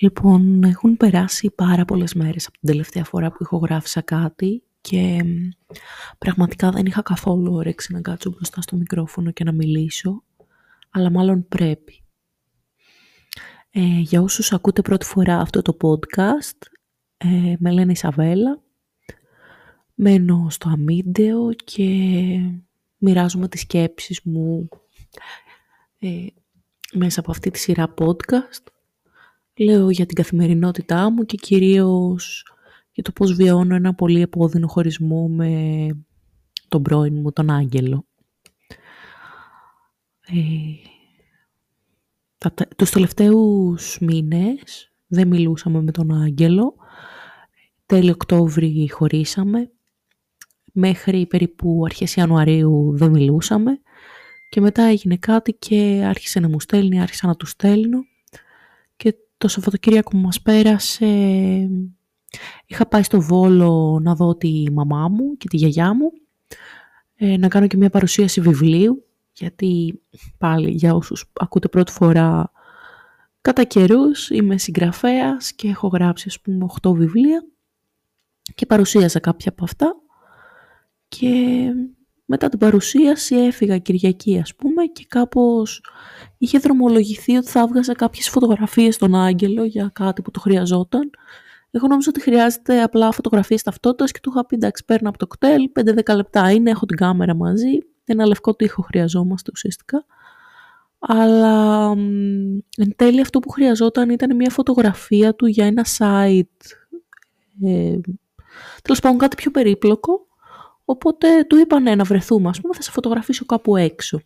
Λοιπόν, 0.00 0.64
έχουν 0.64 0.96
περάσει 0.96 1.50
πάρα 1.50 1.84
πολλές 1.84 2.14
μέρες 2.14 2.46
από 2.46 2.58
την 2.58 2.68
τελευταία 2.68 3.04
φορά 3.04 3.30
που 3.30 3.36
ηχογράφησα 3.40 4.00
κάτι 4.00 4.62
και 4.80 5.24
πραγματικά 6.18 6.70
δεν 6.70 6.86
είχα 6.86 7.02
καθόλου 7.02 7.54
όρεξη 7.54 7.92
να 7.92 8.00
κάτσω 8.00 8.30
μπροστά 8.30 8.60
στο 8.60 8.76
μικρόφωνο 8.76 9.30
και 9.30 9.44
να 9.44 9.52
μιλήσω, 9.52 10.24
αλλά 10.90 11.10
μάλλον 11.10 11.48
πρέπει. 11.48 12.02
Ε, 13.70 13.80
για 13.80 14.22
όσους 14.22 14.52
ακούτε 14.52 14.82
πρώτη 14.82 15.06
φορά 15.06 15.40
αυτό 15.40 15.62
το 15.62 15.76
podcast, 15.80 16.58
ε, 17.16 17.54
με 17.58 17.70
λένε 17.70 17.92
Ισαβέλα, 17.92 18.62
μένω 19.94 20.46
στο 20.50 20.68
αμίντεο 20.68 21.52
και 21.52 21.84
μοιράζομαι 22.96 23.48
τις 23.48 23.60
σκέψεις 23.60 24.20
μου 24.24 24.68
ε, 25.98 26.26
μέσα 26.92 27.20
από 27.20 27.30
αυτή 27.30 27.50
τη 27.50 27.58
σειρά 27.58 27.94
podcast 27.98 28.77
Λέω 29.58 29.90
για 29.90 30.06
την 30.06 30.16
καθημερινότητά 30.16 31.10
μου 31.10 31.24
και 31.24 31.36
κυρίως 31.36 32.52
για 32.92 33.02
το 33.02 33.12
πώς 33.12 33.32
βιώνω 33.32 33.74
ένα 33.74 33.94
πολύ 33.94 34.20
επώδυνο 34.20 34.66
χωρισμό 34.66 35.28
με 35.28 35.86
τον 36.68 36.82
πρώην 36.82 37.14
μου, 37.14 37.32
τον 37.32 37.50
Άγγελο. 37.50 38.06
Ε, 40.26 40.34
τα, 42.38 42.66
τους 42.76 42.90
τελευταίους 42.90 43.98
μήνες 44.00 44.92
δεν 45.06 45.28
μιλούσαμε 45.28 45.82
με 45.82 45.90
τον 45.90 46.12
Άγγελο. 46.12 46.74
Τέλη 47.86 48.10
Οκτώβρη 48.10 48.88
χωρίσαμε. 48.90 49.70
Μέχρι 50.72 51.26
περίπου 51.26 51.82
αρχές 51.84 52.16
Ιανουαρίου 52.16 52.96
δεν 52.96 53.10
μιλούσαμε. 53.10 53.80
Και 54.50 54.60
μετά 54.60 54.82
έγινε 54.82 55.16
κάτι 55.16 55.52
και 55.52 56.02
άρχισε 56.04 56.40
να 56.40 56.48
μου 56.48 56.60
στέλνει, 56.60 57.00
άρχισα 57.00 57.26
να 57.26 57.36
του 57.36 57.46
στέλνω 57.46 57.98
το 59.38 59.48
Σαββατοκύριακο 59.48 60.10
που 60.10 60.16
μας 60.16 60.42
πέρασε 60.42 61.06
είχα 62.66 62.86
πάει 62.86 63.02
στο 63.02 63.20
Βόλο 63.20 63.98
να 64.02 64.14
δω 64.14 64.36
τη 64.36 64.64
μαμά 64.72 65.08
μου 65.08 65.36
και 65.36 65.48
τη 65.48 65.56
γιαγιά 65.56 65.94
μου, 65.94 66.12
ε, 67.14 67.36
να 67.36 67.48
κάνω 67.48 67.66
και 67.66 67.76
μια 67.76 67.90
παρουσίαση 67.90 68.40
βιβλίου, 68.40 69.06
γιατί 69.32 70.02
πάλι 70.38 70.70
για 70.70 70.94
όσους 70.94 71.30
ακούτε 71.32 71.68
πρώτη 71.68 71.92
φορά 71.92 72.52
κατά 73.40 73.64
καιρούς 73.64 74.30
είμαι 74.30 74.58
συγγραφέας 74.58 75.52
και 75.52 75.68
έχω 75.68 75.88
γράψει 75.88 76.24
ας 76.28 76.40
πούμε 76.40 76.66
8 76.82 76.92
βιβλία 76.92 77.46
και 78.54 78.66
παρουσίασα 78.66 79.20
κάποια 79.20 79.50
από 79.50 79.64
αυτά 79.64 79.96
και 81.08 81.64
μετά 82.30 82.48
την 82.48 82.58
παρουσίαση 82.58 83.36
έφυγα 83.36 83.78
Κυριακή 83.78 84.38
ας 84.38 84.54
πούμε 84.54 84.84
και 84.84 85.04
κάπως 85.08 85.84
είχε 86.38 86.58
δρομολογηθεί 86.58 87.36
ότι 87.36 87.46
θα 87.46 87.60
έβγαζα 87.60 87.94
κάποιες 87.94 88.28
φωτογραφίες 88.28 88.94
στον 88.94 89.14
Άγγελο 89.14 89.64
για 89.64 89.90
κάτι 89.94 90.22
που 90.22 90.30
το 90.30 90.40
χρειαζόταν. 90.40 91.10
Εγώ 91.70 91.86
νόμιζα 91.86 92.08
ότι 92.10 92.20
χρειάζεται 92.20 92.82
απλά 92.82 93.12
φωτογραφίες 93.12 93.62
ταυτότητας 93.62 94.12
και 94.12 94.20
του 94.22 94.30
είχα 94.30 94.46
πει 94.46 94.54
εντάξει 94.54 94.84
παίρνω 94.84 95.08
από 95.08 95.18
το 95.18 95.26
κτέλ, 95.26 95.70
5-10 95.74 96.14
λεπτά 96.16 96.50
είναι, 96.50 96.70
έχω 96.70 96.86
την 96.86 96.96
κάμερα 96.96 97.34
μαζί, 97.34 97.78
ένα 98.04 98.26
λευκό 98.26 98.54
τείχο 98.54 98.82
χρειαζόμαστε 98.82 99.50
ουσιαστικά. 99.54 100.04
Αλλά 100.98 101.90
εν 102.76 102.92
τέλει 102.96 103.20
αυτό 103.20 103.38
που 103.38 103.50
χρειαζόταν 103.50 104.10
ήταν 104.10 104.36
μια 104.36 104.50
φωτογραφία 104.50 105.34
του 105.34 105.46
για 105.46 105.66
ένα 105.66 105.86
site, 105.98 106.66
ε, 107.62 107.98
τέλος 108.82 109.00
πάντων 109.00 109.18
κάτι 109.18 109.36
πιο 109.36 109.50
περίπλοκο, 109.50 110.27
οπότε 110.90 111.44
του 111.44 111.58
είπα 111.58 111.80
ναι 111.80 111.94
να 111.94 112.04
βρεθούμε 112.04 112.48
ας 112.48 112.60
πούμε, 112.60 112.74
θα 112.74 112.82
σε 112.82 112.90
φωτογραφίσω 112.90 113.44
κάπου 113.44 113.76
έξω. 113.76 114.20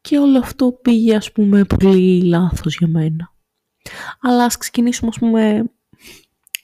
Και 0.00 0.18
όλο 0.18 0.38
αυτό 0.38 0.72
πήγε 0.82 1.16
ας 1.16 1.32
πούμε 1.32 1.64
πολύ 1.64 2.22
λάθος 2.24 2.76
για 2.76 2.88
μένα. 2.88 3.32
Αλλά 4.20 4.44
ας 4.44 4.56
ξεκινήσουμε 4.56 5.10
ας 5.12 5.18
πούμε 5.18 5.64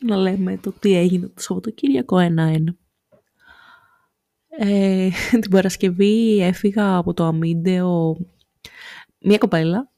να 0.01 0.17
λέμε 0.17 0.59
το 0.59 0.73
τι 0.73 0.97
έγινε 0.97 1.27
το 1.27 1.41
Σαββατοκύριακο 1.43 2.19
ένα-ένα. 2.19 2.77
Ε, 4.49 5.09
την 5.41 5.51
Παρασκευή 5.51 6.39
έφυγα 6.43 6.97
από 6.97 7.15
το 7.15 7.25
αμίντεο 7.25 8.17
μια 9.21 9.39
κοπέλα, 9.39 9.91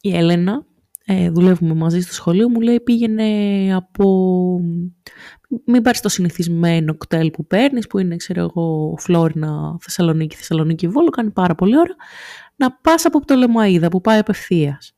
η 0.00 0.16
Έλενα, 0.16 0.66
ε, 1.04 1.30
δουλεύουμε 1.30 1.74
μαζί 1.74 2.00
στο 2.00 2.12
σχολείο, 2.12 2.48
μου 2.48 2.60
λέει 2.60 2.80
πήγαινε 2.80 3.74
από... 3.74 4.60
Μην 5.64 5.82
πάρεις 5.82 6.00
το 6.00 6.08
συνηθισμένο 6.08 6.94
κτέλ 6.94 7.30
που 7.30 7.46
παίρνεις, 7.46 7.86
που 7.86 7.98
είναι, 7.98 8.16
ξέρω 8.16 8.40
εγώ, 8.40 8.96
Φλόρινα, 8.98 9.76
Θεσσαλονίκη, 9.80 10.36
Θεσσαλονίκη, 10.36 10.88
Βόλο, 10.88 11.08
κάνει 11.08 11.30
πάρα 11.30 11.54
πολύ 11.54 11.78
ώρα 11.78 11.94
να 12.56 12.72
πας 12.72 13.04
από 13.04 13.20
Πτολεμαίδα 13.20 13.88
που 13.88 14.00
πάει 14.00 14.18
απευθείας. 14.18 14.92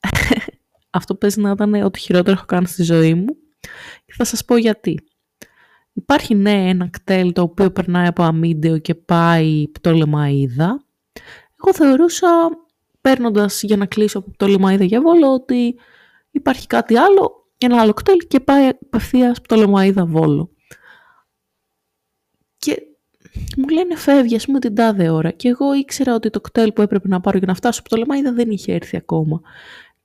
Αυτό 0.90 1.14
παίζει 1.14 1.40
να 1.40 1.50
ήταν 1.50 1.74
ό,τι 1.74 1.98
χειρότερο 1.98 2.36
έχω 2.36 2.46
κάνει 2.46 2.66
στη 2.66 2.82
ζωή 2.82 3.14
μου 3.14 3.36
και 4.04 4.12
θα 4.16 4.24
σας 4.24 4.44
πω 4.44 4.56
γιατί. 4.56 5.00
Υπάρχει 5.92 6.34
ναι 6.34 6.68
ένα 6.68 6.88
κτέλ 6.90 7.32
το 7.32 7.42
οποίο 7.42 7.70
περνάει 7.70 8.06
από 8.06 8.22
αμίντεο 8.22 8.78
και 8.78 8.94
πάει 8.94 9.68
Πτολεμαίδα. 9.68 10.84
Εγώ 11.62 11.74
θεωρούσα 11.74 12.28
παίρνοντας 13.00 13.62
για 13.62 13.76
να 13.76 13.86
κλείσω 13.86 14.18
από 14.18 14.30
Πτολεμαίδα 14.30 14.84
για 14.84 15.00
Βόλο 15.00 15.32
ότι 15.32 15.74
υπάρχει 16.30 16.66
κάτι 16.66 16.96
άλλο, 16.96 17.45
ένα 17.58 17.80
άλλο 17.80 17.92
κτέλ 17.92 18.16
και 18.28 18.40
πάει 18.40 18.68
απευθεία 18.68 19.36
Πτολεμαίδα 19.42 20.06
Βόλο. 20.06 20.50
Και 22.58 22.82
μου 23.56 23.68
λένε 23.68 23.96
φεύγει, 23.96 24.36
ας 24.36 24.44
πούμε, 24.46 24.58
την 24.58 24.74
τάδε 24.74 25.08
ώρα. 25.08 25.30
Και 25.30 25.48
εγώ 25.48 25.74
ήξερα 25.74 26.14
ότι 26.14 26.30
το 26.30 26.40
κτέλ 26.40 26.72
που 26.72 26.82
έπρεπε 26.82 27.08
να 27.08 27.20
πάρω 27.20 27.38
για 27.38 27.46
να 27.46 27.54
φτάσω 27.54 27.80
από 27.80 27.88
το 27.88 27.96
Λεμάιδα 27.96 28.32
δεν 28.32 28.50
είχε 28.50 28.72
έρθει 28.72 28.96
ακόμα. 28.96 29.40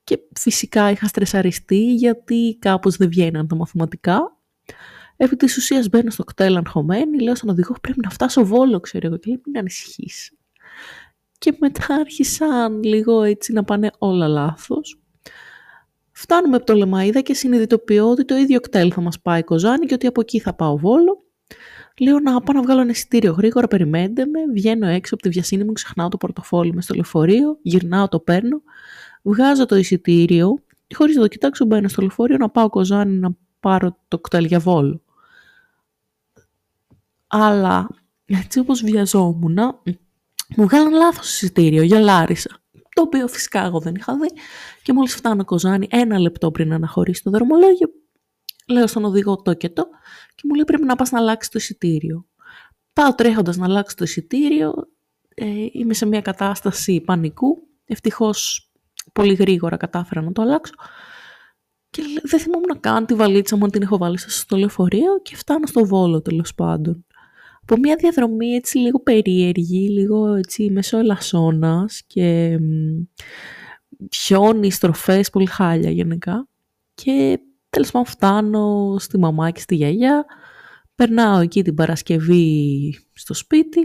Και 0.04 0.20
φυσικά 0.40 0.92
είχα 0.92 1.08
στρεσαριστεί 1.08 1.94
γιατί 1.94 2.58
κάπως 2.60 2.98
δεν 2.98 3.10
βγαίναν 3.10 3.48
τα 3.48 3.56
μαθηματικά. 3.56 4.38
Επί 5.18 5.36
της 5.36 5.58
ουσίας 5.58 5.90
μπαίνω 5.90 6.10
στο 6.10 6.24
κτέλ 6.24 6.58
αγχωμένη, 6.58 7.20
λέω 7.20 7.36
στον 7.36 7.50
οδηγό 7.50 7.76
πρέπει 7.82 8.00
να 8.04 8.10
φτάσω 8.10 8.46
βόλο, 8.46 8.80
ξέρω 8.80 9.08
εγώ. 9.08 9.18
Και 9.18 9.30
λέει 9.30 9.42
μην 9.46 9.58
ανησυχείς. 9.58 10.38
Και 11.38 11.56
μετά 11.60 11.96
άρχισαν 11.96 12.84
λίγο 12.84 13.22
έτσι 13.22 13.54
να 13.54 13.64
πάνε 13.64 13.92
όλα 13.98 14.28
λάθος. 14.28 15.01
Φτάνουμε 16.22 16.56
από 16.56 16.66
το 16.66 16.74
Λεμαίδα 16.74 17.22
και 17.22 17.34
συνειδητοποιώ 17.34 18.10
ότι 18.10 18.26
το 18.26 18.36
ίδιο 18.36 18.60
κτέλ 18.60 18.92
θα 18.96 19.02
μας 19.02 19.22
πάει 19.22 19.44
Κοζάνη 19.44 19.86
και 19.86 19.94
ότι 19.94 20.08
από 20.08 20.22
εκεί 20.22 20.40
θα 20.40 20.54
πάω 20.54 20.78
Βόλο 20.78 21.24
Λέω 22.00 22.20
να 22.20 22.42
πάω 22.42 22.56
να 22.56 22.62
βγάλω 22.62 22.82
ένα 22.82 22.90
εισιτήριο 22.90 23.32
γρήγορα, 23.32 23.68
περιμένετε 23.68 24.26
με, 24.26 24.40
βγαίνω 24.54 24.88
έξω 24.88 25.14
από 25.14 25.24
τη 25.24 25.30
βιασύνη 25.30 25.64
μου, 25.64 25.72
ξεχνάω 25.72 26.10
το 26.10 26.18
πορτοφόλι 26.18 26.74
μες 26.74 26.84
στο 26.84 26.94
λεωφορείο, 26.94 27.58
γυρνάω, 27.62 28.08
το 28.08 28.20
παίρνω, 28.20 28.62
βγάζω 29.22 29.66
το 29.66 29.76
εισιτήριο, 29.76 30.64
χωρίς 30.96 31.16
να 31.16 31.22
το 31.22 31.28
κοιτάξω 31.28 31.66
μπαίνω 31.66 31.88
στο 31.88 32.02
λεωφορείο 32.02 32.38
να 32.38 32.50
πάω 32.50 32.70
κοζάνι 32.70 33.18
να 33.18 33.30
πάρω 33.60 33.98
το 34.08 34.20
κτέλ 34.20 34.46
για 34.46 34.60
βόλο. 34.60 35.02
Αλλά 37.28 37.88
έτσι 38.26 38.60
όπως 38.60 38.84
βιαζόμουν, 38.84 39.58
μου 40.56 40.66
βγάλαν 40.66 40.94
λάθος 40.94 41.34
εισιτήριο 41.34 41.82
για 41.82 42.00
Λάρισα. 42.00 42.61
Το 42.96 43.02
οποίο 43.02 43.28
φυσικά 43.28 43.66
εγώ 43.66 43.80
δεν 43.80 43.96
είχα 43.96 44.18
δει. 44.18 44.30
Και 44.84 44.94
μόλις 44.94 45.16
φτάνω 45.16 45.46
κοζάνι, 45.46 45.88
ένα 45.90 46.20
λεπτό 46.20 46.52
πριν 46.52 46.74
αναχωρήσει 46.74 47.24
το 47.24 47.30
δρομολόγιο, 47.30 47.88
λέω 48.68 48.88
στον 48.88 49.06
οδηγό 49.06 49.36
το 49.36 49.54
και 49.54 49.70
το 49.70 49.84
και 50.36 50.44
μου 50.44 50.56
λέει 50.56 50.64
πρέπει 50.64 50.84
να 50.84 50.96
πας 50.96 51.12
να 51.12 51.20
αλλάξεις 51.20 51.52
το 51.52 51.58
εισιτήριο. 51.60 52.26
Πάω 52.94 53.16
τρέχοντας 53.16 53.58
να 53.58 53.66
αλλάξω 53.66 53.96
το 53.96 54.04
εισιτήριο, 54.04 54.74
ε, 55.36 55.46
είμαι 55.72 55.94
σε 55.94 56.06
μια 56.06 56.22
κατάσταση 56.22 57.02
πανικού, 57.02 57.68
ευτυχώς 57.86 58.72
πολύ 59.14 59.34
γρήγορα 59.34 59.78
κατάφερα 59.78 60.22
να 60.22 60.32
το 60.32 60.42
αλλάξω 60.42 60.74
και 61.92 62.04
δεν 62.24 62.40
θυμόμουν 62.40 62.80
καν 62.80 63.06
τη 63.06 63.14
βαλίτσα 63.14 63.58
μου 63.58 63.68
την 63.68 63.82
έχω 63.82 63.98
βάλει 63.98 64.18
στο 64.18 64.58
λεωφορείο 64.58 65.22
και 65.22 65.36
φτάνω 65.36 65.66
στο 65.66 65.86
Βόλο 65.86 66.22
τέλος 66.22 66.54
πάντων. 66.56 67.06
Από 67.72 67.80
μια 67.80 67.96
διαδρομή 67.96 68.54
έτσι 68.54 68.78
λίγο 68.78 69.00
περίεργη, 69.00 69.90
λίγο 69.90 70.34
έτσι 70.34 70.70
μέσω 70.72 70.98
ελασσόνας 70.98 72.04
και 72.08 72.60
χιόνι, 74.16 74.72
στροφές, 74.72 75.30
πολύ 75.30 75.46
χάλια 75.46 75.92
γενικά. 75.92 76.48
Και 76.94 77.40
Τέλος 77.72 77.92
πάντων 77.92 78.08
φτάνω 78.08 78.96
στη 79.00 79.20
μαμά 79.20 79.52
και 79.52 79.60
στη 79.60 79.76
γιαγιά, 79.76 80.26
περνάω 80.96 81.40
εκεί 81.40 81.64
την 81.64 81.76
Παρασκευή 81.76 82.96
στο 83.14 83.34
σπίτι. 83.34 83.82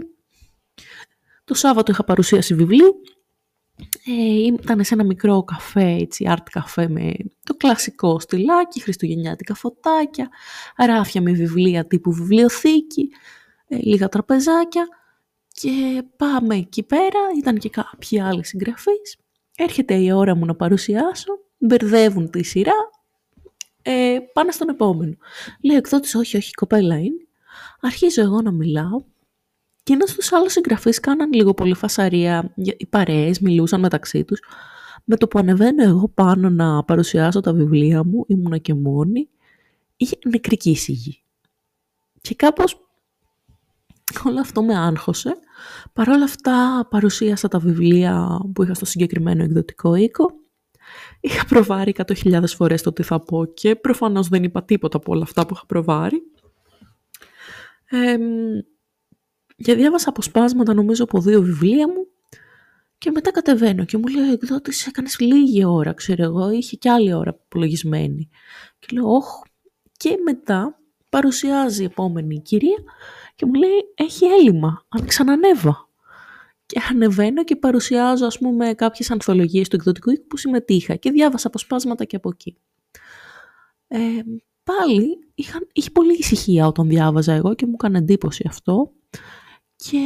Το 1.43 1.53
Σάββατο 1.53 1.91
είχα 1.91 2.03
παρουσίαση 2.03 2.53
βιβλίου. 2.55 3.01
Ε, 4.05 4.45
ήταν 4.45 4.83
σε 4.83 4.93
ένα 4.93 5.03
μικρό 5.03 5.43
καφέ, 5.43 5.89
έτσι, 5.89 6.25
art 6.29 6.45
καφέ 6.51 6.87
με 6.87 7.13
το 7.43 7.53
κλασικό 7.53 8.19
στυλάκι, 8.19 8.81
χριστουγεννιάτικα 8.81 9.53
φωτάκια, 9.53 10.29
ράφια 10.77 11.21
με 11.21 11.31
βιβλία 11.31 11.87
τύπου 11.87 12.11
βιβλιοθήκη, 12.11 13.09
ε, 13.11 13.17
λίγα 13.67 14.09
τραπεζάκια 14.09 14.87
και 15.47 16.03
πάμε 16.17 16.55
εκεί 16.55 16.83
πέρα, 16.83 17.19
ήταν 17.37 17.57
και 17.57 17.69
κάποιοι 17.69 18.19
άλλοι 18.19 18.45
συγγραφείς. 18.45 19.17
Έρχεται 19.57 19.95
η 19.95 20.11
ώρα 20.11 20.35
μου 20.35 20.45
να 20.45 20.55
παρουσιάσω, 20.55 21.39
μπερδεύουν 21.57 22.29
τη 22.29 22.43
σειρά, 22.43 22.89
ε, 23.81 24.17
πάνε 24.33 24.51
στον 24.51 24.69
επόμενο. 24.69 25.15
Λέει 25.61 25.75
ο 25.75 25.79
εκδότης, 25.79 26.15
όχι, 26.15 26.37
όχι, 26.37 26.51
κοπέλα 26.53 26.97
είναι. 26.97 27.27
Αρχίζω 27.81 28.21
εγώ 28.21 28.41
να 28.41 28.51
μιλάω 28.51 29.03
και 29.83 29.93
ένας 29.93 30.09
στους 30.09 30.33
άλλους 30.33 30.51
συγγραφείς 30.51 30.99
κάναν 30.99 31.33
λίγο 31.33 31.53
πολύ 31.53 31.73
φασαρία, 31.75 32.53
οι 32.55 32.85
παρέες 32.85 33.39
μιλούσαν 33.39 33.79
μεταξύ 33.79 34.23
τους. 34.23 34.39
Με 35.03 35.15
το 35.15 35.27
που 35.27 35.39
ανεβαίνω 35.39 35.83
εγώ 35.83 36.07
πάνω 36.07 36.49
να 36.49 36.83
παρουσιάσω 36.83 37.39
τα 37.39 37.53
βιβλία 37.53 38.03
μου, 38.03 38.23
ήμουνα 38.27 38.57
και 38.57 38.73
μόνη, 38.73 39.29
είχε 39.97 40.15
νεκρική 40.25 40.75
σιγή. 40.75 41.21
Και 42.21 42.35
κάπως 42.35 42.86
όλο 44.25 44.39
αυτό 44.39 44.63
με 44.63 44.77
άγχωσε. 44.77 45.37
Παρ' 45.93 46.09
όλα 46.09 46.23
αυτά 46.23 46.87
παρουσίασα 46.89 47.47
τα 47.47 47.59
βιβλία 47.59 48.39
που 48.53 48.63
είχα 48.63 48.73
στο 48.73 48.85
συγκεκριμένο 48.85 49.43
εκδοτικό 49.43 49.95
οίκο. 49.95 50.25
Είχα 51.19 51.45
προβάρει 51.45 51.95
100.000 52.23 52.43
φορές 52.47 52.81
το 52.81 52.93
τι 52.93 53.03
θα 53.03 53.19
πω 53.21 53.45
και 53.45 53.75
προφανώς 53.75 54.27
δεν 54.27 54.43
είπα 54.43 54.63
τίποτα 54.63 54.97
από 54.97 55.11
όλα 55.11 55.23
αυτά 55.23 55.45
που 55.45 55.53
είχα 55.53 55.65
προβάρει. 55.65 56.21
Ε, 57.89 58.17
και 59.55 59.75
διάβασα 59.75 60.09
αποσπάσματα 60.09 60.73
νομίζω 60.73 61.03
από 61.03 61.21
δύο 61.21 61.41
βιβλία 61.41 61.87
μου 61.87 62.07
και 62.97 63.11
μετά 63.11 63.31
κατεβαίνω 63.31 63.85
και 63.85 63.97
μου 63.97 64.07
λέει 64.07 64.29
ο 64.29 64.31
εκδότης 64.31 64.87
έκανες 64.87 65.19
λίγη 65.19 65.65
ώρα, 65.65 65.93
ξέρω 65.93 66.23
εγώ, 66.23 66.49
είχε 66.49 66.75
και 66.75 66.89
άλλη 66.89 67.13
ώρα 67.13 67.37
υπολογισμένη. 67.45 68.29
Και 68.79 68.87
λέω, 68.91 69.13
όχ. 69.13 69.41
Και 69.97 70.17
μετά 70.23 70.79
παρουσιάζει 71.17 71.81
η 71.81 71.85
επόμενη 71.85 72.41
κυρία 72.41 72.77
και 73.35 73.45
μου 73.45 73.53
λέει, 73.53 73.93
έχει 73.95 74.25
έλλειμμα, 74.25 74.85
αν 74.89 75.05
ξανανέβα. 75.05 75.89
Και 76.65 76.79
ανεβαίνω 76.89 77.43
και 77.43 77.55
παρουσιάζω, 77.55 78.25
ας 78.25 78.37
πούμε, 78.37 78.73
κάποιες 78.73 79.11
ανθολογίες 79.11 79.67
του 79.67 79.75
εκδοτικού 79.75 80.11
οίκου 80.11 80.27
που 80.27 80.37
συμμετείχα 80.37 80.95
και 80.95 81.11
διάβασα 81.11 81.47
αποσπάσματα 81.47 82.03
και 82.03 82.15
από 82.15 82.29
εκεί. 82.29 82.57
Ε, 83.87 83.99
πάλι 84.63 85.19
είχα, 85.35 85.59
είχε 85.73 85.89
πολύ 85.89 86.13
ησυχία 86.17 86.67
όταν 86.67 86.87
διάβαζα 86.87 87.33
εγώ 87.33 87.55
και 87.55 87.65
μου 87.65 87.73
έκανε 87.73 87.97
εντύπωση 87.97 88.45
αυτό. 88.47 88.91
Και 89.75 89.99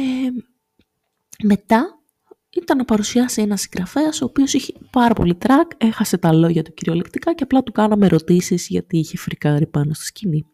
μετά 1.42 2.02
ήταν 2.50 2.76
να 2.76 2.84
παρουσιάσει 2.84 3.42
ένα 3.42 3.56
συγγραφέας 3.56 4.20
ο 4.20 4.24
οποίος 4.24 4.52
είχε 4.52 4.72
πάρα 4.90 5.14
πολύ 5.14 5.34
τρακ, 5.34 5.70
έχασε 5.78 6.18
τα 6.18 6.32
λόγια 6.32 6.62
του 6.62 6.74
κυριολεκτικά 6.74 7.34
και 7.34 7.42
απλά 7.42 7.62
του 7.62 7.72
κάναμε 7.72 8.06
ερωτήσεις 8.06 8.66
γιατί 8.66 8.98
είχε 8.98 9.16
φρικάρει 9.16 9.66
πάνω 9.66 9.94
στη 9.94 10.04
σκηνή. 10.04 10.46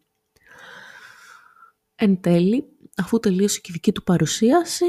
Εν 2.01 2.21
τέλει, 2.21 2.65
αφού 2.97 3.19
τελείωσε 3.19 3.61
και 3.61 3.67
η 3.71 3.73
δική 3.73 3.93
του 3.93 4.03
παρουσίαση, 4.03 4.85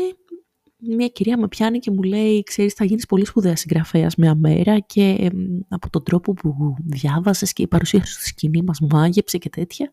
μια 0.78 1.08
κυρία 1.08 1.38
με 1.38 1.48
πιάνει 1.48 1.80
και 1.80 1.92
μου 1.92 2.02
λέει 2.02 2.44
«Ξέρεις, 2.44 2.74
θα 2.74 2.86
γίνεις 2.86 3.06
πολύ 3.06 3.26
σπουδαία 3.26 3.56
συγγραφέας 3.56 4.16
μια 4.16 4.36
μέρα 4.36 4.80
και 4.80 5.32
από 5.68 5.90
τον 5.90 6.04
τρόπο 6.04 6.34
που 6.34 6.76
διάβασες 6.86 7.54
και 7.54 7.62
η 7.62 7.68
παρουσίαση 7.68 8.14
στη 8.14 8.26
σκηνή 8.26 8.62
μας 8.62 8.80
μάγεψε 8.80 9.38
και 9.38 9.50
τέτοια». 9.50 9.90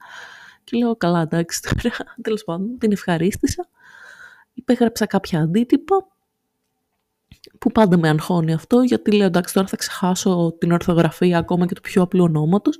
Και 0.64 0.76
λέω 0.76 0.96
«Καλά, 0.96 1.20
εντάξει 1.20 1.60
τώρα, 1.62 1.96
τέλος 2.22 2.44
πάντων, 2.44 2.78
την 2.78 2.92
ευχαρίστησα». 2.92 3.68
Υπέγραψα 4.54 5.06
κάποια 5.06 5.40
αντίτυπα 5.40 6.06
που 7.58 7.72
πάντα 7.72 7.98
με 7.98 8.08
αγχώνει 8.08 8.52
αυτό, 8.52 8.80
γιατί 8.80 9.12
λέω 9.12 9.26
εντάξει 9.26 9.54
τώρα 9.54 9.66
θα 9.66 9.76
ξεχάσω 9.76 10.56
την 10.58 10.72
ορθογραφία 10.72 11.38
ακόμα 11.38 11.66
και 11.66 11.74
το 11.74 11.80
πιο 11.80 12.02
απλό 12.02 12.22
ονόματος 12.22 12.78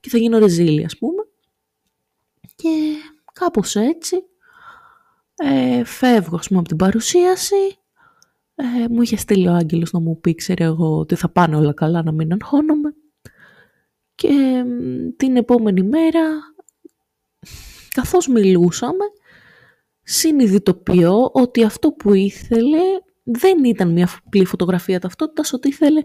και 0.00 0.08
θα 0.08 0.18
γίνω 0.18 0.38
ρεζίλη 0.38 0.84
ας 0.84 0.98
πούμε. 0.98 1.22
Και 2.56 2.68
κάπως 3.40 3.76
έτσι. 3.76 4.16
Ε, 5.36 5.84
φεύγω 5.84 6.36
ας 6.36 6.46
πούμε 6.48 6.58
από 6.58 6.68
την 6.68 6.76
παρουσίαση, 6.76 7.78
ε, 8.54 8.88
μου 8.90 9.02
είχε 9.02 9.16
στείλει 9.16 9.48
ο 9.48 9.52
Άγγελος 9.52 9.92
να 9.92 10.00
μου 10.00 10.20
πει 10.20 10.34
ξέρω 10.34 10.64
εγώ 10.64 10.98
ότι 10.98 11.14
θα 11.14 11.28
πάνε 11.28 11.56
όλα 11.56 11.72
καλά 11.72 12.02
να 12.02 12.12
μην 12.12 12.32
αγχώνομαι. 12.32 12.94
Και 14.14 14.64
την 15.16 15.36
επόμενη 15.36 15.82
μέρα 15.82 16.20
καθώς 17.94 18.28
μιλούσαμε 18.28 19.04
συνειδητοποιώ 20.02 21.30
ότι 21.32 21.64
αυτό 21.64 21.92
που 21.92 22.14
ήθελε 22.14 22.78
δεν 23.22 23.64
ήταν 23.64 23.92
μια 23.92 24.08
απλή 24.26 24.44
φωτογραφία 24.44 25.00
ταυτότητας, 25.00 25.52
ότι 25.52 25.68
ήθελε, 25.68 26.02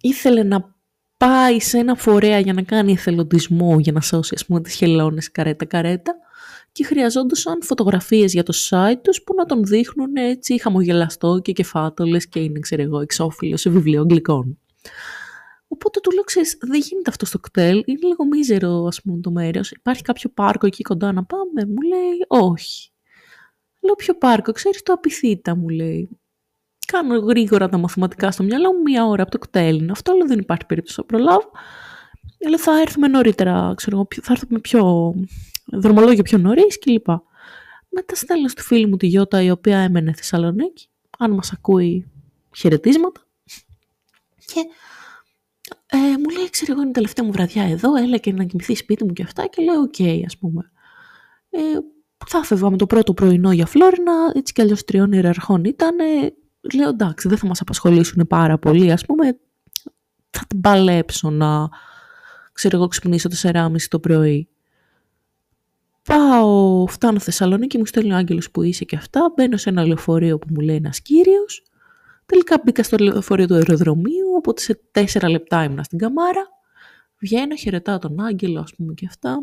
ήθελε 0.00 0.42
να 0.42 0.77
πάει 1.18 1.60
σε 1.60 1.78
ένα 1.78 1.94
φορέα 1.94 2.38
για 2.38 2.52
να 2.52 2.62
κάνει 2.62 2.92
εθελοντισμό, 2.92 3.78
για 3.78 3.92
να 3.92 4.00
σώσει 4.00 4.34
ας 4.34 4.46
πούμε 4.46 4.60
τις 4.60 4.74
χελώνες 4.74 5.30
καρέτα-καρέτα 5.30 6.14
και 6.72 6.84
χρειαζόντουσαν 6.84 7.62
φωτογραφίες 7.62 8.32
για 8.32 8.42
το 8.42 8.52
site 8.68 9.00
τους 9.02 9.22
που 9.22 9.34
να 9.34 9.44
τον 9.44 9.64
δείχνουν 9.64 10.16
έτσι 10.16 10.60
χαμογελαστό 10.60 11.38
και 11.42 11.52
κεφάτολες 11.52 12.28
και 12.28 12.40
είναι 12.40 12.58
ξέρω 12.58 12.82
εγώ 12.82 13.00
εξώφυλλο 13.00 13.56
σε 13.56 13.70
βιβλίο 13.70 14.00
αγγλικών. 14.00 14.58
Οπότε 15.68 16.00
του 16.00 16.10
λέω, 16.10 16.22
ξέρεις, 16.22 16.58
δεν 16.60 16.80
γίνεται 16.80 17.10
αυτό 17.10 17.26
στο 17.26 17.38
κτέλ, 17.38 17.82
είναι 17.86 18.06
λίγο 18.06 18.24
μίζερο 18.24 18.84
ας 18.84 19.02
πούμε 19.02 19.20
το 19.20 19.30
μέρος, 19.30 19.70
υπάρχει 19.70 20.02
κάποιο 20.02 20.30
πάρκο 20.34 20.66
εκεί 20.66 20.82
κοντά 20.82 21.12
να 21.12 21.24
πάμε, 21.24 21.66
μου 21.66 21.80
λέει 21.80 22.46
όχι. 22.50 22.90
Λέω 23.80 23.94
ποιο 23.94 24.14
πάρκο, 24.14 24.52
ξέρεις 24.52 24.82
το 24.82 24.92
απειθήτα 24.92 25.56
μου 25.56 25.68
λέει. 25.68 26.08
Κάνω 26.92 27.18
γρήγορα 27.18 27.68
τα 27.68 27.78
μαθηματικά 27.78 28.30
στο 28.30 28.42
μυαλό 28.42 28.72
μου, 28.72 28.80
μία 28.80 29.06
ώρα 29.06 29.22
από 29.22 29.30
το 29.30 29.38
ΚΤΕΛ 29.38 29.90
Αυτό 29.90 30.12
λέω 30.12 30.26
δεν 30.26 30.38
υπάρχει 30.38 30.66
περίπτωση 30.66 31.00
να 31.00 31.06
προλάβω. 31.06 31.50
Λέω 32.48 32.58
θα 32.58 32.80
έρθουμε 32.80 33.08
νωρίτερα, 33.08 33.72
ξέρω, 33.76 34.06
θα 34.22 34.32
έρθουμε 34.32 34.58
πιο 34.58 35.14
δρομολόγιο 35.72 36.22
πιο 36.22 36.38
νωρίς 36.38 36.78
κλπ. 36.78 37.06
Μετά 37.88 38.14
στέλνω 38.14 38.48
στη 38.48 38.62
φίλη 38.62 38.86
μου 38.86 38.96
τη 38.96 39.06
Γιώτα 39.06 39.42
η 39.42 39.50
οποία 39.50 39.78
έμενε 39.78 40.12
Θεσσαλονίκη. 40.12 40.88
Αν 41.18 41.30
μας 41.30 41.52
ακούει 41.52 42.10
χαιρετίσματα. 42.56 43.20
Και 44.44 44.60
ε, 45.86 45.96
μου 45.96 46.28
λέει, 46.36 46.50
ξέρω 46.50 46.72
εγώ 46.72 46.80
είναι 46.80 46.90
η 46.90 46.92
τελευταία 46.92 47.24
μου 47.24 47.32
βραδιά 47.32 47.62
εδώ, 47.62 47.96
έλα 47.96 48.16
και 48.16 48.32
να 48.32 48.44
κοιμηθείς 48.44 48.74
σπίτι 48.74 49.04
μου 49.04 49.12
και 49.12 49.22
αυτά 49.22 49.46
και 49.46 49.62
λέω 49.62 49.80
ok 49.80 49.94
okay, 49.98 50.22
ας 50.26 50.38
πούμε. 50.38 50.70
Ε, 51.50 51.60
θα 52.26 52.42
φεύγαμε 52.42 52.76
το 52.76 52.86
πρώτο 52.86 53.14
πρωινό 53.14 53.52
για 53.52 53.66
Φλόρινα, 53.66 54.12
έτσι 54.34 54.52
κι 54.52 54.60
αλλιώς 54.60 54.84
τριών 54.84 55.12
ιεραρχών 55.12 55.64
ήταν. 55.64 55.96
Λέω 56.74 56.88
εντάξει, 56.88 57.28
δεν 57.28 57.38
θα 57.38 57.46
μας 57.46 57.60
απασχολήσουν 57.60 58.26
πάρα 58.26 58.58
πολύ, 58.58 58.92
ας 58.92 59.04
πούμε, 59.04 59.38
θα 60.30 60.44
την 60.46 60.60
παλέψω 60.60 61.30
να, 61.30 61.68
ξέρω 62.52 62.76
εγώ, 62.76 62.86
ξυπνήσω 62.86 63.28
4.30 63.42 63.68
το 63.88 64.00
πρωί. 64.00 64.48
Πάω, 66.02 66.86
φτάνω 66.86 67.18
Θεσσαλονίκη, 67.18 67.78
μου 67.78 67.86
στέλνει 67.86 68.12
ο 68.12 68.16
Άγγελος 68.16 68.50
που 68.50 68.62
είσαι 68.62 68.84
και 68.84 68.96
αυτά, 68.96 69.32
μπαίνω 69.36 69.56
σε 69.56 69.68
ένα 69.68 69.86
λεωφορείο 69.86 70.38
που 70.38 70.46
μου 70.50 70.60
λέει 70.60 70.76
ένας 70.76 71.00
κύριος, 71.00 71.62
τελικά 72.26 72.60
μπήκα 72.64 72.82
στο 72.82 72.96
λεωφορείο 73.00 73.46
του 73.46 73.54
αεροδρομίου, 73.54 74.34
οπότε 74.36 74.60
σε 74.60 74.80
τέσσερα 74.90 75.30
λεπτά 75.30 75.64
ήμουν 75.64 75.84
στην 75.84 75.98
καμάρα, 75.98 76.46
βγαίνω, 77.18 77.56
χαιρετάω 77.56 77.98
τον 77.98 78.20
Άγγελο, 78.20 78.60
ας 78.60 78.74
πούμε 78.74 78.94
και 78.94 79.06
αυτά, 79.08 79.36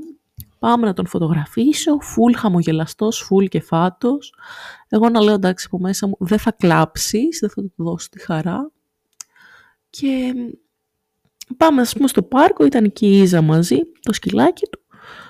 Πάμε 0.65 0.85
να 0.85 0.93
τον 0.93 1.07
φωτογραφίσω, 1.07 1.99
φουλ 2.01 2.33
χαμογελαστός, 2.35 3.17
φουλ 3.17 3.45
κεφάτος. 3.45 4.33
Εγώ 4.89 5.09
να 5.09 5.21
λέω 5.21 5.33
εντάξει 5.33 5.65
από 5.67 5.79
μέσα 5.79 6.07
μου, 6.07 6.15
δεν 6.19 6.39
θα 6.39 6.51
κλάψεις, 6.51 7.39
δεν 7.39 7.49
θα 7.49 7.61
του 7.61 7.73
δώσω 7.75 8.09
τη 8.09 8.21
χαρά. 8.21 8.71
Και 9.89 10.33
πάμε 11.57 11.81
ας 11.81 11.93
πούμε 11.93 12.07
στο 12.07 12.23
πάρκο, 12.23 12.65
ήταν 12.65 12.83
εκεί 12.83 13.07
η 13.07 13.21
Ίζα 13.21 13.41
μαζί, 13.41 13.79
το 14.01 14.13
σκυλάκι 14.13 14.65
του. 14.65 14.79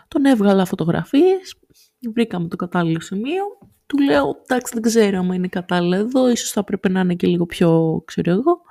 Τον 0.08 0.26
έβγαλα 0.26 0.66
φωτογραφίες, 0.66 1.56
βρήκαμε 2.14 2.48
το 2.48 2.56
κατάλληλο 2.56 3.00
σημείο. 3.00 3.44
Του 3.86 3.98
λέω, 4.00 4.42
εντάξει 4.48 4.74
δεν 4.74 4.82
ξέρω 4.82 5.20
αν 5.20 5.32
είναι 5.32 5.48
κατάλληλο 5.48 5.96
εδώ, 5.96 6.30
ίσως 6.30 6.52
θα 6.52 6.64
πρέπει 6.64 6.90
να 6.90 7.00
είναι 7.00 7.16
και 7.16 7.28
λίγο 7.28 7.46
πιο, 7.46 8.02
ξέρω 8.06 8.32
εγώ, 8.32 8.62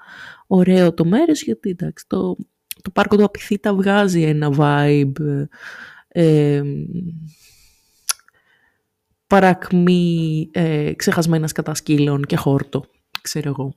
ωραίο 0.46 0.94
το 0.94 1.04
μέρος, 1.04 1.42
γιατί 1.42 1.70
εντάξει 1.70 2.04
το, 2.08 2.36
το 2.82 2.90
πάρκο 2.90 3.16
του 3.16 3.24
Απιθύτα 3.24 3.74
βγάζει 3.74 4.22
ένα 4.22 4.50
vibe 4.58 5.46
ε, 6.16 6.62
παρακμή 9.26 10.48
ε, 10.52 10.92
ξεχασμένας 10.96 11.52
κατά 11.52 11.74
σκύλων 11.74 12.22
και 12.22 12.36
χόρτο, 12.36 12.84
ξέρω 13.22 13.48
εγώ. 13.48 13.74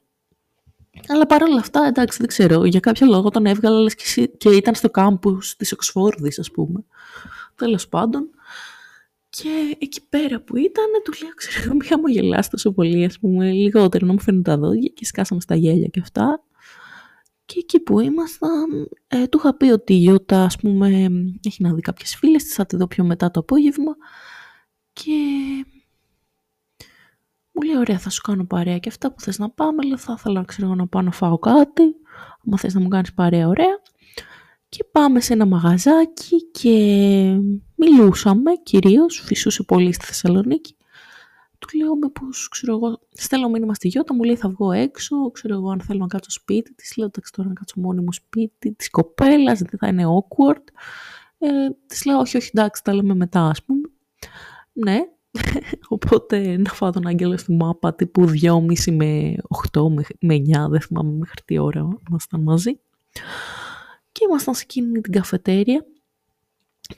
Αλλά 1.08 1.26
παρόλα 1.26 1.60
αυτά, 1.60 1.86
εντάξει, 1.88 2.18
δεν 2.18 2.28
ξέρω, 2.28 2.66
για 2.66 2.80
κάποιο 2.80 3.08
λόγο 3.08 3.30
τον 3.30 3.46
έβγαλα 3.46 3.80
λες 3.80 3.96
και, 3.96 4.26
και 4.38 4.50
ήταν 4.50 4.76
στο 4.76 4.90
κάμπους 4.90 5.56
της 5.56 5.72
Οξφόρδης, 5.72 6.40
ας 6.40 6.52
πούμε. 6.52 6.84
Τέλος 7.56 7.88
πάντων. 7.88 8.30
Και 9.30 9.78
εκεί 9.80 10.08
πέρα 10.10 10.42
που 10.42 10.58
ήταν, 10.58 10.86
του 11.04 11.14
λέω, 11.24 11.34
ξέρω 11.34 11.64
εγώ, 11.66 11.76
μη 11.76 11.86
χαμογελάς 11.86 12.50
τόσο 12.50 12.72
πολύ, 12.72 13.06
ας 13.06 13.20
πούμε, 13.20 13.52
λιγότερο 13.52 14.06
να 14.06 14.14
μου 14.14 14.22
φαίνουν 14.22 14.44
τα 14.44 14.58
δόντια 14.58 14.92
και 14.94 15.06
σκάσαμε 15.06 15.42
στα 15.42 15.56
γέλια 15.56 15.88
και 15.88 16.00
αυτά. 16.00 16.44
Και 17.48 17.60
εκεί 17.60 17.80
που 17.80 18.00
ήμασταν, 18.00 18.90
ε, 19.08 19.28
του 19.28 19.38
είχα 19.38 19.56
πει 19.58 19.66
ότι 19.66 19.94
η 19.94 20.02
Ιώτα, 20.04 20.44
ας 20.44 20.56
πούμε, 20.56 20.88
έχει 21.44 21.64
να 21.64 21.74
δει 21.74 21.82
κάποιες 21.82 22.16
φίλες 22.16 22.44
της, 22.44 22.54
θα 22.54 22.66
τη 22.66 22.76
δω 22.76 22.88
πιο 22.88 23.04
μετά 23.04 23.32
το 23.32 23.40
απόγευμα. 23.40 23.96
Και 24.94 25.12
μου 27.52 27.62
λέει, 27.62 27.78
ωραία, 27.78 28.00
θα 28.00 28.10
σου 28.10 28.22
κάνω 28.22 28.46
παρέα 28.46 28.78
και 28.78 28.90
αυτά 28.90 29.14
που 29.14 29.22
θες 29.22 29.40
να 29.40 29.50
πάμε. 29.50 29.84
Λέω, 29.86 29.98
θα 29.98 30.16
ήθελα 30.18 30.44
ξέρω, 30.44 30.76
να 30.76 30.88
πάω 30.88 31.02
να 31.02 31.12
φάω 31.12 31.40
κάτι, 31.40 31.84
αν 32.52 32.58
θες 32.58 32.74
να 32.74 32.80
μου 32.80 32.88
κάνεις 32.88 33.14
παρέα, 33.14 33.48
ωραία. 33.48 33.82
Και 34.70 34.84
πάμε 34.92 35.20
σε 35.20 35.34
ένα 35.34 35.46
μαγαζάκι 35.46 36.52
και 36.52 36.70
μιλούσαμε 37.76 38.52
κυρίως, 38.64 39.22
φυσούσε 39.26 39.64
πολύ 39.64 39.94
στη 39.94 40.06
Θεσσαλονίκη 40.06 40.77
του 41.68 41.78
λέω 41.78 41.96
μήπως, 41.96 42.48
ξέρω 42.50 42.76
εγώ, 42.76 43.00
στέλνω 43.12 43.50
μήνυμα 43.50 43.74
στη 43.74 43.88
Γιώτα, 43.88 44.14
μου 44.14 44.24
λέει 44.24 44.36
θα 44.36 44.50
βγω 44.50 44.72
έξω, 44.72 45.32
ξέρω 45.32 45.54
εγώ 45.54 45.70
αν 45.70 45.82
θέλω 45.82 46.00
να 46.00 46.08
κάτσω 46.08 46.32
σπίτι 46.32 46.74
της, 46.74 46.98
λέω 46.98 47.06
εντάξει 47.08 47.32
τώρα 47.32 47.48
να 47.48 47.54
κάτσω 47.54 47.80
μόνη 47.80 48.02
μου 48.02 48.14
σπίτι 48.14 48.72
της 48.72 48.90
κοπέλας, 48.90 49.60
δεν 49.60 49.80
θα 49.80 49.88
είναι 49.88 50.04
awkward. 50.06 50.64
Ε, 51.38 51.50
της 51.86 52.06
λέω 52.06 52.18
όχι, 52.18 52.38
όχι 52.38 52.52
εντάξει, 52.54 52.84
τα 52.84 52.94
λέμε 52.94 53.16
μετά 53.16 53.42
ας 53.42 53.64
πούμε. 53.64 53.90
Ναι, 54.74 55.00
Οπότε 55.96 56.58
να 56.58 56.70
φάω 56.70 56.92
τον 56.92 57.08
άγγελο 57.08 57.38
στη 57.38 57.52
μάπα 57.52 57.96
τύπου 57.96 58.30
2,5 58.42 58.92
με 58.92 59.36
8 59.74 59.82
με 60.20 60.36
9, 60.36 60.70
δεν 60.70 60.82
θυμάμαι 60.82 61.12
μέχρι 61.12 61.42
τι 61.46 61.58
ώρα 61.58 61.88
ήμασταν 62.10 62.42
μαζί. 62.42 62.80
Και 64.12 64.26
ήμασταν 64.30 64.56
σε 64.56 64.62
εκείνη 64.64 65.02
την 65.02 65.12
καφετέρια 65.12 65.86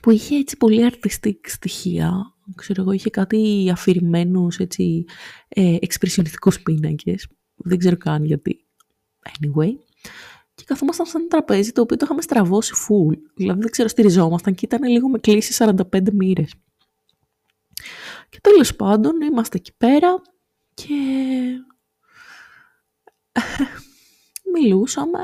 που 0.00 0.10
είχε 0.10 0.36
έτσι 0.36 0.56
πολύ 0.56 0.90
artistic 0.92 1.36
στοιχεία. 1.42 2.34
Ξέρω 2.54 2.82
εγώ, 2.82 2.92
είχε 2.92 3.10
κάτι 3.10 3.68
αφηρημένους 3.72 4.58
έτσι 4.58 5.04
ε, 5.48 5.76
εξπρεσιονιστικούς 5.80 6.62
πίνακες. 6.62 7.28
Δεν 7.54 7.78
ξέρω 7.78 7.96
καν 7.96 8.24
γιατί. 8.24 8.64
Anyway. 9.28 9.70
Και 10.54 10.64
καθόμασταν 10.66 11.06
σε 11.06 11.16
ένα 11.18 11.26
τραπέζι 11.26 11.72
το 11.72 11.80
οποίο 11.80 11.96
το 11.96 12.04
είχαμε 12.04 12.22
στραβώσει 12.22 12.74
full. 12.74 13.16
Δηλαδή 13.34 13.60
δεν 13.60 13.70
ξέρω, 13.70 13.88
στηριζόμασταν 13.88 14.54
και 14.54 14.64
ήταν 14.64 14.82
λίγο 14.88 15.08
με 15.08 15.18
κλίση 15.18 15.64
45 15.92 16.12
μοίρες. 16.12 16.54
Και 18.28 18.38
τέλος 18.40 18.76
πάντων 18.76 19.20
είμαστε 19.20 19.56
εκεί 19.56 19.72
πέρα 19.76 20.22
και 20.74 20.94
μιλούσαμε. 24.54 25.18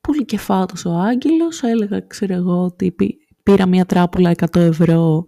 Πολύ 0.00 0.24
κεφάτος 0.24 0.84
ο 0.84 0.90
Άγγελος, 0.90 1.62
έλεγα 1.62 2.00
ξέρω 2.00 2.34
εγώ 2.34 2.64
ότι 2.64 2.94
πήρα 3.42 3.66
μια 3.66 3.86
τράπουλα 3.86 4.34
100 4.36 4.56
ευρώ 4.56 5.24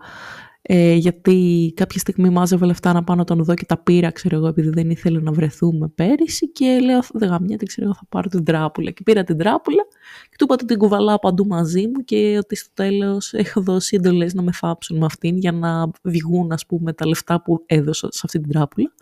ε, 0.67 0.95
γιατί 0.95 1.73
κάποια 1.77 2.01
στιγμή 2.01 2.31
μάζευε 2.31 2.67
λεφτά 2.67 2.93
να 2.93 3.05
πάω 3.05 3.17
να 3.17 3.25
τον 3.25 3.45
δω 3.45 3.55
και 3.55 3.65
τα 3.65 3.79
πήρα, 3.79 4.11
ξέρω 4.11 4.37
εγώ, 4.37 4.47
επειδή 4.47 4.69
δεν 4.69 4.91
ήθελε 4.91 5.21
να 5.21 5.33
βρεθούμε 5.33 5.89
πέρυσι 5.89 6.49
και 6.53 6.79
λέω, 6.83 7.01
δεν 7.13 7.29
γαμιέται, 7.29 7.65
ξέρω 7.65 7.87
εγώ, 7.87 7.95
θα 7.95 8.07
πάρω 8.09 8.29
την 8.29 8.45
τράπουλα. 8.45 8.91
Και 8.91 9.03
πήρα 9.03 9.25
την 9.25 9.39
τράπουλα 9.39 9.83
και 10.23 10.37
του 10.39 10.45
είπα 10.45 10.55
ότι 10.55 10.65
την 10.65 10.79
κουβαλάω 10.79 11.19
παντού 11.19 11.47
μαζί 11.47 11.87
μου 11.87 12.05
και 12.05 12.37
ότι 12.39 12.57
στο 12.57 12.71
τέλος 12.75 13.33
έχω 13.33 13.61
δώσει 13.61 13.97
εντολές 13.97 14.35
να 14.35 14.43
με 14.43 14.53
φάψουν 14.53 14.99
με 14.99 15.05
αυτήν 15.05 15.37
για 15.37 15.53
να 15.53 15.91
βγουν, 16.03 16.53
ας 16.53 16.67
πούμε, 16.67 16.93
τα 16.93 17.07
λεφτά 17.07 17.43
που 17.43 17.63
έδωσα 17.67 18.09
σε 18.11 18.21
αυτή 18.25 18.41
την 18.41 18.51
τράπουλα. 18.51 18.93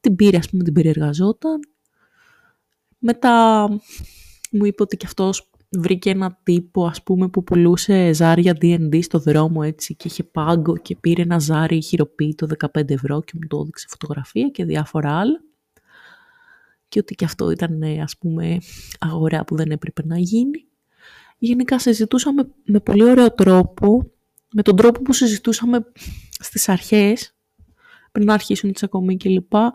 Την 0.00 0.16
πήρε, 0.16 0.36
ας 0.36 0.50
πούμε, 0.50 0.62
την 0.62 0.72
περιεργαζόταν. 0.72 1.60
Μετά 2.98 3.68
μου 4.50 4.64
είπε 4.64 4.82
ότι 4.82 4.96
και 4.96 5.06
αυτός 5.06 5.50
βρήκε 5.78 6.10
ένα 6.10 6.38
τύπο 6.42 6.86
ας 6.86 7.02
πούμε 7.02 7.28
που 7.28 7.44
πουλούσε 7.44 8.12
ζάρια 8.12 8.56
D&D 8.60 9.02
στο 9.02 9.18
δρόμο 9.18 9.60
έτσι 9.64 9.94
και 9.94 10.08
είχε 10.08 10.22
πάγκο 10.22 10.76
και 10.76 10.96
πήρε 10.96 11.22
ένα 11.22 11.38
ζάρι 11.38 11.82
χειροποίητο 11.82 12.46
15 12.74 12.90
ευρώ 12.90 13.22
και 13.22 13.32
μου 13.34 13.46
το 13.48 13.58
έδειξε 13.60 13.86
φωτογραφία 13.88 14.48
και 14.48 14.64
διάφορα 14.64 15.18
άλλα 15.18 15.40
και 16.94 17.00
ότι 17.00 17.14
και 17.14 17.24
αυτό 17.24 17.50
ήταν 17.50 17.82
ας 18.02 18.18
πούμε 18.18 18.58
αγορά 18.98 19.44
που 19.44 19.56
δεν 19.56 19.70
έπρεπε 19.70 20.02
να 20.04 20.18
γίνει. 20.18 20.64
Γενικά 21.38 21.78
συζητούσαμε 21.78 22.48
με 22.64 22.80
πολύ 22.80 23.04
ωραίο 23.04 23.32
τρόπο, 23.32 24.10
με 24.52 24.62
τον 24.62 24.76
τρόπο 24.76 25.02
που 25.02 25.12
συζητούσαμε 25.12 25.86
στις 26.30 26.68
αρχές, 26.68 27.34
πριν 28.12 28.26
να 28.26 28.34
αρχίσουν 28.34 28.72
τις 28.72 28.82
ακόμη 28.82 29.16
και 29.16 29.28
λοιπά. 29.28 29.72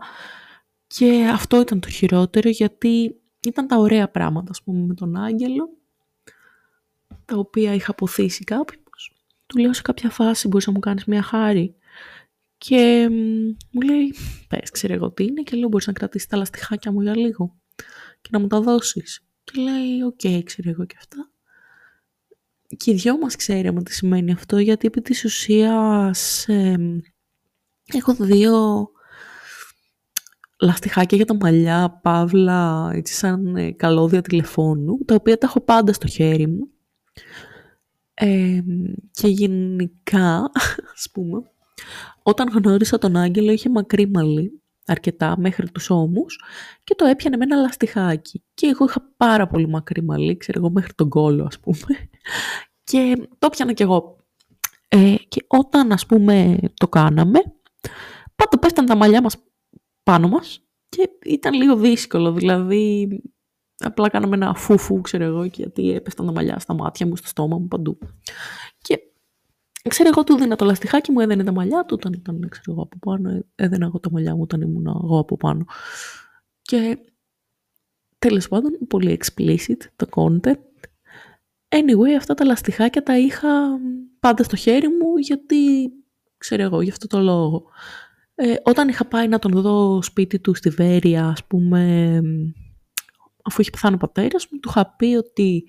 Και 0.86 1.28
αυτό 1.32 1.60
ήταν 1.60 1.80
το 1.80 1.88
χειρότερο 1.88 2.48
γιατί 2.48 3.20
ήταν 3.46 3.66
τα 3.66 3.76
ωραία 3.76 4.10
πράγματα, 4.10 4.50
ας 4.50 4.62
πούμε, 4.62 4.86
με 4.86 4.94
τον 4.94 5.16
Άγγελο 5.16 5.68
τα 7.30 7.36
οποία 7.36 7.74
είχα 7.74 7.90
αποθήσει 7.90 8.44
κάποιος. 8.44 9.16
Του 9.46 9.58
λέω 9.58 9.72
σε 9.72 9.82
κάποια 9.82 10.10
φάση 10.10 10.48
μπορείς 10.48 10.66
να 10.66 10.72
μου 10.72 10.78
κάνεις 10.78 11.04
μια 11.04 11.22
χάρη. 11.22 11.74
Και 12.58 13.08
μου 13.70 13.80
λέει, 13.80 14.14
πες, 14.48 14.70
ξέρω 14.70 14.94
εγώ 14.94 15.12
τι 15.12 15.24
είναι 15.24 15.42
και 15.42 15.56
λέω 15.56 15.68
μπορείς 15.68 15.86
να 15.86 15.92
κρατήσεις 15.92 16.28
τα 16.28 16.36
λαστιχάκια 16.36 16.92
μου 16.92 17.00
για 17.00 17.16
λίγο 17.16 17.56
και 18.20 18.28
να 18.32 18.38
μου 18.38 18.46
τα 18.46 18.60
δώσεις. 18.60 19.26
Και 19.44 19.60
λέει, 19.60 20.02
ok, 20.02 20.20
okay, 20.22 20.40
ξέρω 20.44 20.70
εγώ 20.70 20.84
και 20.84 20.94
αυτά. 20.98 21.30
Και 22.76 22.90
οι 22.90 22.94
δυο 22.94 23.18
μας 23.18 23.36
ξέραμε 23.36 23.82
τι 23.82 23.92
σημαίνει 23.92 24.32
αυτό, 24.32 24.58
γιατί 24.58 24.86
επί 24.86 25.00
της 25.00 25.24
ουσίας 25.24 26.46
έχω 27.84 28.14
δύο 28.14 28.88
λαστιχάκια 30.60 31.16
για 31.16 31.26
τα 31.26 31.36
μαλλιά, 31.40 32.00
παύλα, 32.02 32.90
έτσι 32.94 33.14
σαν 33.14 33.56
ε, 33.56 33.72
καλώδια 33.72 34.22
τηλεφώνου, 34.22 34.98
τα 35.04 35.14
οποία 35.14 35.38
τα 35.38 35.46
έχω 35.46 35.60
πάντα 35.60 35.92
στο 35.92 36.06
χέρι 36.06 36.46
μου 36.46 36.68
και 39.10 39.26
γενικά, 39.26 40.50
ας 40.94 41.08
πούμε, 41.12 41.42
όταν 42.22 42.48
γνώρισα 42.48 42.98
τον 42.98 43.16
Άγγελο 43.16 43.52
είχε 43.52 43.68
μακρύ 43.68 44.08
μαλλί, 44.08 44.62
αρκετά 44.90 45.34
μέχρι 45.38 45.70
τους 45.70 45.90
ώμους 45.90 46.40
και 46.84 46.94
το 46.94 47.04
έπιανε 47.04 47.36
με 47.36 47.44
ένα 47.44 47.56
λαστιχάκι. 47.56 48.44
Και 48.54 48.66
εγώ 48.66 48.84
είχα 48.84 49.12
πάρα 49.16 49.46
πολύ 49.46 49.68
μακρύ 49.68 50.02
μαλλί, 50.02 50.36
ξέρω 50.36 50.58
εγώ 50.58 50.70
μέχρι 50.70 50.94
τον 50.94 51.08
κόλο 51.08 51.44
ας 51.44 51.60
πούμε. 51.60 52.08
Και 52.90 53.28
το 53.38 53.46
έπιανα 53.46 53.72
κι 53.72 53.82
εγώ. 53.82 54.16
Ε, 54.88 55.14
και 55.28 55.44
όταν 55.46 55.92
ας 55.92 56.06
πούμε 56.06 56.58
το 56.74 56.88
κάναμε, 56.88 57.38
πάντα 58.36 58.58
πέφταν 58.60 58.86
τα 58.86 58.96
μαλλιά 58.96 59.22
μας 59.22 59.36
πάνω 60.02 60.28
μας 60.28 60.60
και 60.88 61.10
ήταν 61.24 61.54
λίγο 61.54 61.76
δύσκολο, 61.76 62.32
δηλαδή 62.32 63.08
Απλά 63.82 64.08
κάναμε 64.08 64.36
ένα 64.36 64.54
φούφου, 64.54 65.00
ξέρω 65.00 65.24
εγώ, 65.24 65.44
γιατί 65.44 65.90
έπεφταν 65.90 66.26
τα 66.26 66.32
μαλλιά 66.32 66.58
στα 66.58 66.74
μάτια 66.74 67.06
μου, 67.06 67.16
στο 67.16 67.26
στόμα 67.26 67.58
μου, 67.58 67.68
παντού. 67.68 67.98
Και 68.78 68.98
ξέρω 69.88 70.08
εγώ, 70.08 70.24
του 70.24 70.36
δίνα 70.36 70.56
το 70.56 70.64
λαστιχάκι 70.64 71.12
μου, 71.12 71.20
έδαινε 71.20 71.44
τα 71.44 71.52
μαλλιά 71.52 71.84
του, 71.84 71.96
όταν 71.98 72.12
ήταν, 72.12 72.46
ξέρω 72.48 72.72
εγώ, 72.72 72.82
από 72.82 72.98
πάνω, 72.98 73.44
έδαινα 73.54 73.86
εγώ 73.86 74.00
τα 74.00 74.10
μαλλιά 74.10 74.34
μου 74.34 74.42
όταν 74.42 74.60
ήμουν 74.60 74.86
εγώ 74.86 75.18
από 75.18 75.36
πάνω. 75.36 75.64
Και 76.62 76.98
τέλος 78.18 78.48
πάντων, 78.48 78.78
πολύ 78.88 79.20
explicit 79.20 79.76
το 79.96 80.06
content. 80.10 80.60
Anyway, 81.68 82.14
αυτά 82.16 82.34
τα 82.34 82.44
λαστιχάκια 82.44 83.02
τα 83.02 83.18
είχα 83.18 83.48
πάντα 84.20 84.42
στο 84.42 84.56
χέρι 84.56 84.88
μου, 84.88 85.16
γιατί, 85.16 85.92
ξέρω 86.38 86.62
εγώ, 86.62 86.80
γι' 86.80 86.90
αυτό 86.90 87.06
το 87.06 87.20
λόγο. 87.20 87.64
Ε, 88.34 88.54
όταν 88.62 88.88
είχα 88.88 89.04
πάει 89.04 89.28
να 89.28 89.38
τον 89.38 89.60
δω 89.60 90.02
σπίτι 90.02 90.38
του 90.38 90.54
στη 90.54 90.70
Βέρεια, 90.70 91.26
ας 91.26 91.44
πούμε, 91.44 92.20
αφού 93.44 93.60
είχε 93.60 93.70
πεθάνει 93.70 93.94
ο 93.94 93.98
πατέρας 93.98 94.46
μου, 94.50 94.58
του 94.58 94.68
είχα 94.68 94.94
πει 94.96 95.06
ότι 95.06 95.64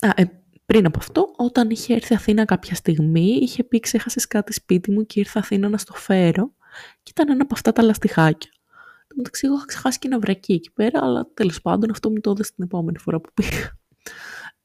α, 0.00 0.10
ε, 0.14 0.42
πριν 0.66 0.86
από 0.86 0.98
αυτό, 0.98 1.32
όταν 1.36 1.70
είχε 1.70 1.94
έρθει 1.94 2.14
Αθήνα 2.14 2.44
κάποια 2.44 2.74
στιγμή, 2.74 3.38
είχε 3.40 3.64
πει 3.64 3.80
ξέχασες 3.80 4.26
κάτι 4.26 4.52
σπίτι 4.52 4.90
μου 4.90 5.06
και 5.06 5.20
ήρθα 5.20 5.38
Αθήνα 5.38 5.68
να 5.68 5.78
στο 5.78 5.94
φέρω 5.94 6.52
και 7.02 7.10
ήταν 7.10 7.30
ένα 7.30 7.42
από 7.42 7.54
αυτά 7.54 7.72
τα 7.72 7.82
λαστιχάκια. 7.82 8.50
Το 9.06 9.14
μεταξύ, 9.16 9.46
εγώ 9.46 9.54
είχα 9.56 9.64
ξεχάσει 9.64 9.98
και 9.98 10.06
ένα 10.06 10.18
βρακί 10.18 10.52
εκεί 10.52 10.72
πέρα, 10.72 11.00
αλλά 11.02 11.30
τέλος 11.34 11.60
πάντων 11.60 11.90
αυτό 11.90 12.10
μου 12.10 12.20
το 12.20 12.30
έδωσε 12.30 12.52
την 12.54 12.64
επόμενη 12.64 12.98
φορά 12.98 13.20
που 13.20 13.30
πήγα. 13.34 13.78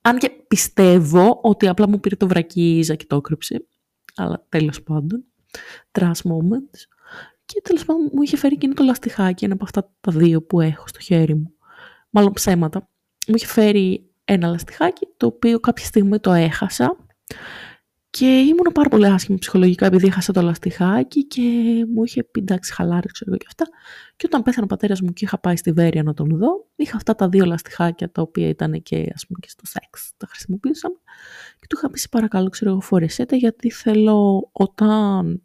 Αν 0.01 0.17
και 0.17 0.29
πιστεύω 0.47 1.39
ότι 1.41 1.67
απλά 1.67 1.87
μου 1.89 1.99
πήρε 1.99 2.15
το 2.15 2.27
βρακί 2.27 2.79
η 2.79 2.95
και 2.95 3.05
το 3.07 3.15
έκρυψε, 3.15 3.67
αλλά 4.15 4.45
τέλος 4.49 4.83
πάντων, 4.83 5.23
trust 5.91 6.21
moments. 6.31 6.79
Και 7.45 7.61
τέλος 7.63 7.85
πάντων 7.85 8.09
μου 8.13 8.21
είχε 8.21 8.37
φέρει 8.37 8.53
εκείνο 8.53 8.73
το 8.73 8.83
λαστιχάκι, 8.83 9.45
ένα 9.45 9.53
από 9.53 9.63
αυτά 9.63 9.93
τα 10.01 10.11
δύο 10.11 10.43
που 10.43 10.61
έχω 10.61 10.87
στο 10.87 10.99
χέρι 10.99 11.35
μου 11.35 11.55
μάλλον 12.11 12.33
ψέματα, 12.33 12.89
μου 13.27 13.35
είχε 13.35 13.45
φέρει 13.45 14.09
ένα 14.25 14.47
λαστιχάκι, 14.47 15.07
το 15.17 15.25
οποίο 15.25 15.59
κάποια 15.59 15.85
στιγμή 15.85 16.19
το 16.19 16.31
έχασα 16.31 16.97
και 18.11 18.25
ήμουν 18.25 18.71
πάρα 18.73 18.89
πολύ 18.89 19.05
άσχημη 19.05 19.37
ψυχολογικά 19.37 19.85
επειδή 19.85 20.07
έχασα 20.07 20.33
το 20.33 20.41
λαστιχάκι 20.41 21.27
και 21.27 21.41
μου 21.93 22.03
είχε 22.03 22.23
πει 22.23 22.39
εντάξει 22.39 22.73
χαλάρι 22.73 23.07
ξέρω 23.07 23.37
και 23.37 23.45
αυτά. 23.47 23.65
Και 24.15 24.25
όταν 24.25 24.41
πέθανε 24.41 24.63
ο 24.63 24.67
πατέρας 24.67 25.01
μου 25.01 25.13
και 25.13 25.25
είχα 25.25 25.39
πάει 25.39 25.55
στη 25.55 25.71
Βέρεια 25.71 26.03
να 26.03 26.13
τον 26.13 26.37
δω, 26.37 26.67
είχα 26.75 26.95
αυτά 26.95 27.15
τα 27.15 27.29
δύο 27.29 27.45
λαστιχάκια 27.45 28.11
τα 28.11 28.21
οποία 28.21 28.47
ήταν 28.47 28.81
και 28.81 29.11
ας 29.13 29.25
πούμε 29.27 29.39
και 29.41 29.49
στο 29.49 29.65
σεξ, 29.65 30.13
τα 30.17 30.27
χρησιμοποιήσαμε. 30.27 30.95
Και 31.59 31.67
του 31.69 31.77
είχα 31.77 31.89
πει 31.89 31.99
σε 31.99 32.07
παρακαλώ 32.07 32.49
ξέρω 32.49 32.71
εγώ 32.71 32.79
φορεσέ 32.79 33.25
γιατί 33.29 33.71
θέλω 33.71 34.49
όταν 34.51 35.43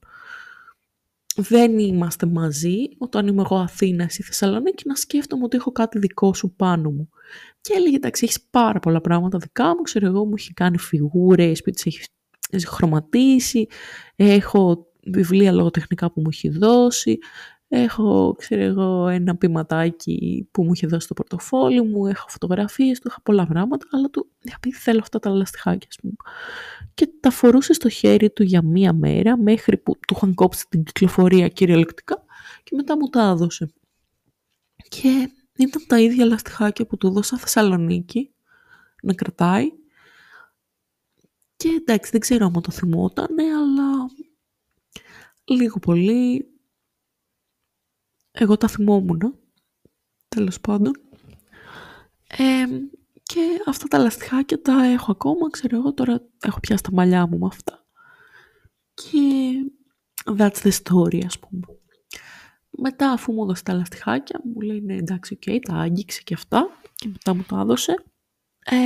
δεν 1.36 1.78
είμαστε 1.78 2.26
μαζί, 2.26 2.76
όταν 2.98 3.26
είμαι 3.26 3.42
εγώ 3.42 3.56
Αθήνας 3.56 4.18
ή 4.18 4.22
Θεσσαλονίκη, 4.22 4.88
να 4.88 4.94
σκέφτομαι 4.94 5.44
ότι 5.44 5.56
έχω 5.56 5.72
κάτι 5.72 5.98
δικό 5.98 6.34
σου 6.34 6.54
πάνω 6.56 6.90
μου. 6.90 7.08
Και 7.60 7.72
έλεγε, 7.76 7.96
εντάξει, 7.96 8.24
έχεις 8.24 8.40
πάρα 8.50 8.78
πολλά 8.78 9.00
πράγματα 9.00 9.38
δικά 9.38 9.68
μου, 9.68 9.82
ξέρω 9.82 10.06
εγώ, 10.06 10.24
μου 10.24 10.34
έχει 10.36 10.52
κάνει 10.52 10.78
φιγούρες, 10.78 11.62
που 11.62 11.70
τις 11.70 11.86
έχεις 11.86 12.66
χρωματίσει, 12.66 13.66
έχω 14.16 14.86
βιβλία 15.04 15.52
λογοτεχνικά 15.52 16.12
που 16.12 16.20
μου 16.20 16.28
έχει 16.30 16.48
δώσει, 16.48 17.18
Έχω, 17.68 18.34
ξέρω 18.38 18.62
εγώ, 18.62 19.08
ένα 19.08 19.36
ποιηματάκι 19.36 20.48
που 20.50 20.64
μου 20.64 20.72
είχε 20.72 20.86
δώσει 20.86 21.08
το 21.08 21.14
πορτοφόλι 21.14 21.82
μου, 21.82 22.06
έχω 22.06 22.28
φωτογραφίες 22.28 23.00
του, 23.00 23.08
είχα 23.08 23.20
πολλά 23.22 23.46
πράγματα, 23.46 23.86
αλλά 23.90 24.10
του 24.10 24.30
είχα 24.42 24.58
πει 24.60 24.72
θέλω 24.72 24.98
αυτά 25.02 25.18
τα 25.18 25.30
λαστιχάκια, 25.30 25.88
ας 25.90 25.96
πούμε. 25.96 26.14
Και 26.96 27.06
τα 27.20 27.30
φορούσε 27.30 27.72
στο 27.72 27.88
χέρι 27.88 28.30
του 28.30 28.42
για 28.42 28.62
μία 28.62 28.92
μέρα, 28.92 29.38
μέχρι 29.38 29.78
που 29.78 29.98
του 30.06 30.14
είχαν 30.16 30.34
κόψει 30.34 30.66
την 30.68 30.84
κυκλοφορία 30.84 31.48
κυριολεκτικά 31.48 32.24
και 32.62 32.74
μετά 32.76 32.96
μου 32.96 33.08
τα 33.08 33.22
έδωσε. 33.22 33.72
Και 34.88 35.30
ήταν 35.56 35.86
τα 35.86 36.00
ίδια 36.00 36.24
λαστιχάκια 36.24 36.86
που 36.86 36.96
του 36.96 37.10
δώσα 37.10 37.36
Θεσσαλονίκη 37.36 38.34
να 39.02 39.14
κρατάει. 39.14 39.68
Και 41.56 41.68
εντάξει, 41.68 42.10
δεν 42.10 42.20
ξέρω 42.20 42.46
αν 42.46 42.62
το 42.62 42.70
θυμότανε, 42.70 43.42
αλλά 43.42 44.10
λίγο 45.44 45.78
πολύ 45.78 46.50
εγώ 48.30 48.56
τα 48.56 48.68
θυμόμουν, 48.68 49.38
τέλος 50.28 50.60
πάντων. 50.60 50.92
Και 53.26 53.62
αυτά 53.66 53.86
τα 53.88 53.98
λαστιχάκια 53.98 54.62
τα 54.62 54.84
έχω 54.84 55.10
ακόμα, 55.10 55.50
ξέρω 55.50 55.76
εγώ, 55.76 55.94
τώρα 55.94 56.20
έχω 56.42 56.60
πιάσει 56.60 56.82
τα 56.82 56.90
μαλλιά 56.92 57.26
μου 57.26 57.38
με 57.38 57.46
αυτά. 57.46 57.86
Και 58.94 59.52
that's 60.24 60.62
the 60.62 60.70
story 60.70 61.24
ας 61.26 61.38
πούμε. 61.38 61.62
Μετά 62.70 63.10
αφού 63.10 63.32
μου 63.32 63.42
έδωσε 63.42 63.62
τα 63.62 63.72
λαστιχάκια 63.72 64.40
μου 64.44 64.60
λέει 64.60 64.80
ναι 64.80 64.94
εντάξει 64.94 65.34
οκ, 65.34 65.60
τα 65.60 65.74
άγγιξε 65.74 66.20
και 66.24 66.34
αυτά 66.34 66.68
και 66.94 67.08
μετά 67.08 67.34
μου 67.34 67.44
το 67.48 67.56
έδωσε. 67.56 68.04
Ε, 68.64 68.76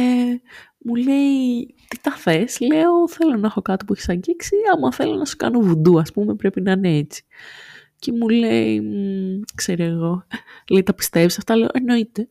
μου 0.79 0.95
λέει 0.95 1.75
τι 1.89 2.01
τα 2.01 2.13
θες, 2.13 2.61
λέω 2.61 3.09
θέλω 3.09 3.37
να 3.37 3.47
έχω 3.47 3.63
κάτι 3.63 3.85
που 3.85 3.93
έχεις 3.93 4.09
αγγίξει, 4.09 4.57
άμα 4.75 4.93
θέλω 4.93 5.15
να 5.15 5.25
σου 5.25 5.37
κάνω 5.37 5.61
βουντού 5.61 5.99
ας 5.99 6.13
πούμε 6.13 6.35
πρέπει 6.35 6.61
να 6.61 6.73
είναι 6.73 6.97
έτσι. 6.97 7.25
Και 7.99 8.13
μου 8.13 8.29
λέει, 8.29 8.83
ξέρω 9.55 9.85
εγώ, 9.85 10.27
λέει 10.71 10.83
τα 10.83 10.95
πιστεύεις 10.95 11.39
αυτά, 11.39 11.57
λέω 11.57 11.69
εννοείται. 11.73 12.29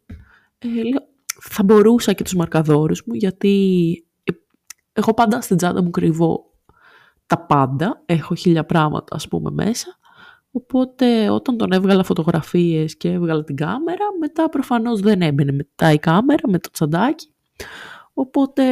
Ε, 0.59 0.67
λέω, 0.67 1.08
θα 1.41 1.63
μπορούσα 1.63 2.13
και 2.13 2.23
τους 2.23 2.35
μαρκαδόρους 2.35 3.03
μου 3.05 3.13
γιατί 3.13 4.05
ε, 4.23 4.31
εγώ 4.93 5.13
πάντα 5.13 5.41
στην 5.41 5.57
τσάντα 5.57 5.83
μου 5.83 5.89
κρυβώ 5.89 6.43
τα 7.25 7.45
πάντα, 7.45 8.01
έχω 8.05 8.35
χίλια 8.35 8.65
πράγματα 8.65 9.15
ας 9.15 9.27
πούμε 9.27 9.51
μέσα 9.51 9.99
Οπότε 10.51 11.29
όταν 11.29 11.57
τον 11.57 11.71
έβγαλα 11.71 12.03
φωτογραφίες 12.03 12.97
και 12.97 13.09
έβγαλα 13.11 13.43
την 13.43 13.55
κάμερα, 13.55 14.05
μετά 14.19 14.49
προφανώς 14.49 14.99
δεν 14.99 15.21
έμπαινε 15.21 15.51
μετά 15.51 15.91
η 15.91 15.99
κάμερα 15.99 16.49
με 16.49 16.59
το 16.59 16.69
τσαντάκι. 16.71 17.33
Οπότε 18.13 18.63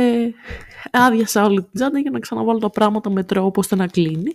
άδειασα 0.92 1.46
όλη 1.46 1.62
την 1.62 1.72
τσάντα 1.74 2.00
για 2.00 2.12
να 2.12 2.20
ξαναβάλω 2.20 2.60
τα 2.60 2.70
πράγματα 2.70 3.10
με 3.10 3.24
τρόπο 3.24 3.60
ώστε 3.60 3.76
να 3.76 3.88
κλείνει. 3.88 4.32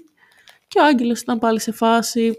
Και 0.69 0.79
ο 0.81 0.85
Άγγελος 0.85 1.21
ήταν 1.21 1.39
πάλι 1.39 1.61
σε 1.61 1.73
φάση, 1.73 2.39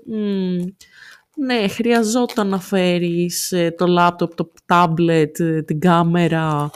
ναι, 1.36 1.68
χρειαζόταν 1.68 2.48
να 2.48 2.60
φέρεις 2.60 3.52
ε, 3.52 3.72
το 3.78 3.88
λάπτοπ, 3.88 4.36
το 4.36 4.52
τάμπλετ, 4.66 5.40
ε, 5.40 5.62
την 5.62 5.80
κάμερα, 5.80 6.70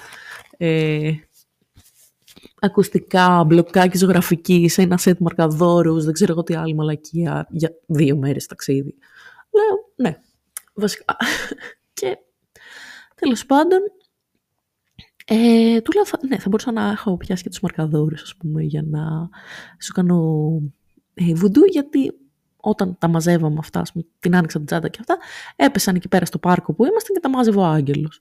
ε, 0.58 1.12
ακουστικά, 2.60 3.44
μπλοκάκι 3.44 3.98
ζωγραφικής 3.98 4.74
σε 4.74 4.82
ένα 4.82 4.98
σετ 4.98 5.20
μαρκαδόρους, 5.20 6.04
δεν 6.04 6.14
ξέρω 6.14 6.32
εγώ 6.32 6.44
τι 6.44 6.56
άλλη 6.56 6.76
μαλακία, 6.76 7.48
για 7.50 7.70
δύο 7.86 8.18
μέρες 8.18 8.46
ταξίδι. 8.46 8.96
Λέω, 9.52 9.92
ναι, 9.96 10.22
βασικά. 10.74 11.16
και 11.94 12.18
τέλος 13.16 13.46
πάντων, 13.46 13.80
ε, 15.26 15.82
του 15.82 15.92
λέω, 15.92 16.04
ναι, 16.28 16.38
θα 16.38 16.50
μπορούσα 16.50 16.72
να 16.72 16.90
έχω 16.90 17.18
πιάσει 17.18 17.44
και 17.44 17.50
τους 17.50 17.60
μαρκαδόρους, 17.60 18.22
ας 18.22 18.36
πούμε, 18.36 18.64
για 18.64 18.84
να 18.86 19.30
σου 19.80 19.94
κάνω 19.94 20.48
ε, 21.14 21.34
βουντού, 21.34 21.62
γιατί 21.66 22.14
όταν 22.70 22.96
τα 23.00 23.08
μαζεύαμε 23.08 23.56
αυτά, 23.60 23.84
πούμε, 23.94 24.06
την 24.20 24.36
άνοιξα 24.36 24.58
την 24.58 24.68
τσάντα 24.68 24.88
και 24.88 24.98
αυτά, 25.00 25.18
έπεσαν 25.56 25.96
εκεί 25.96 26.08
πέρα 26.08 26.26
στο 26.26 26.38
πάρκο 26.38 26.74
που 26.74 26.86
ήμασταν 26.86 27.14
και 27.16 27.20
τα 27.20 27.30
μάζευε 27.30 27.60
ο 27.60 27.64
Άγγελος 27.64 28.20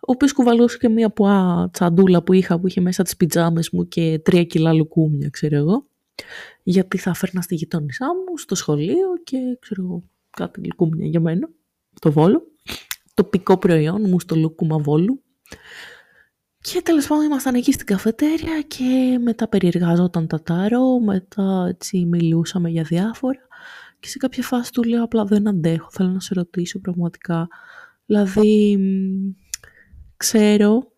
ο 0.00 0.12
οποίος 0.12 0.32
κουβαλούσε 0.32 0.78
και 0.78 0.88
μία 0.88 1.10
πουά 1.10 1.68
τσαντούλα 1.72 2.22
που 2.22 2.32
είχα, 2.32 2.60
που 2.60 2.66
είχε 2.66 2.80
μέσα 2.80 3.02
τις 3.02 3.16
πιτζάμες 3.16 3.70
μου 3.70 3.88
και 3.88 4.20
τρία 4.24 4.44
κιλά 4.44 4.72
λουκούμια, 4.72 5.28
ξέρω 5.30 5.56
εγώ. 5.56 5.86
Γιατί 6.62 6.98
θα 6.98 7.14
φέρνα 7.14 7.40
στη 7.40 7.54
γειτόνισά 7.54 8.06
μου, 8.06 8.38
στο 8.38 8.54
σχολείο 8.54 9.08
και 9.24 9.38
ξέρω 9.60 9.82
εγώ 9.82 10.02
κάτι 10.30 10.64
λουκούμια 10.64 11.06
για 11.06 11.20
μένα, 11.20 11.48
το 12.00 12.12
Βόλο. 12.12 12.42
Τοπικό 13.14 13.58
προϊόν 13.58 14.04
μου 14.08 14.20
στο 14.20 14.36
λουκούμα 14.36 14.78
Βόλου. 14.78 15.22
Και 16.60 16.82
τέλος 16.82 17.06
πάντων 17.06 17.24
ήμασταν 17.24 17.54
εκεί 17.54 17.72
στην 17.72 17.86
καφετέρια 17.86 18.62
και 18.62 19.18
μετά 19.22 19.48
περιεργάζονταν 19.48 20.26
τα 20.26 20.42
τάρο, 20.42 20.98
μετά 20.98 21.66
έτσι 21.68 22.04
μιλούσαμε 22.04 22.68
για 22.68 22.82
διάφορα. 22.82 23.47
Και 24.00 24.08
σε 24.08 24.18
κάποια 24.18 24.42
φάση 24.42 24.72
του 24.72 24.82
λέω 24.82 25.04
απλά 25.04 25.24
δεν 25.24 25.48
αντέχω, 25.48 25.88
θέλω 25.90 26.08
να 26.08 26.20
σε 26.20 26.34
ρωτήσω 26.34 26.78
πραγματικά. 26.80 27.48
Δηλαδή, 28.06 28.78
ξέρω 30.16 30.92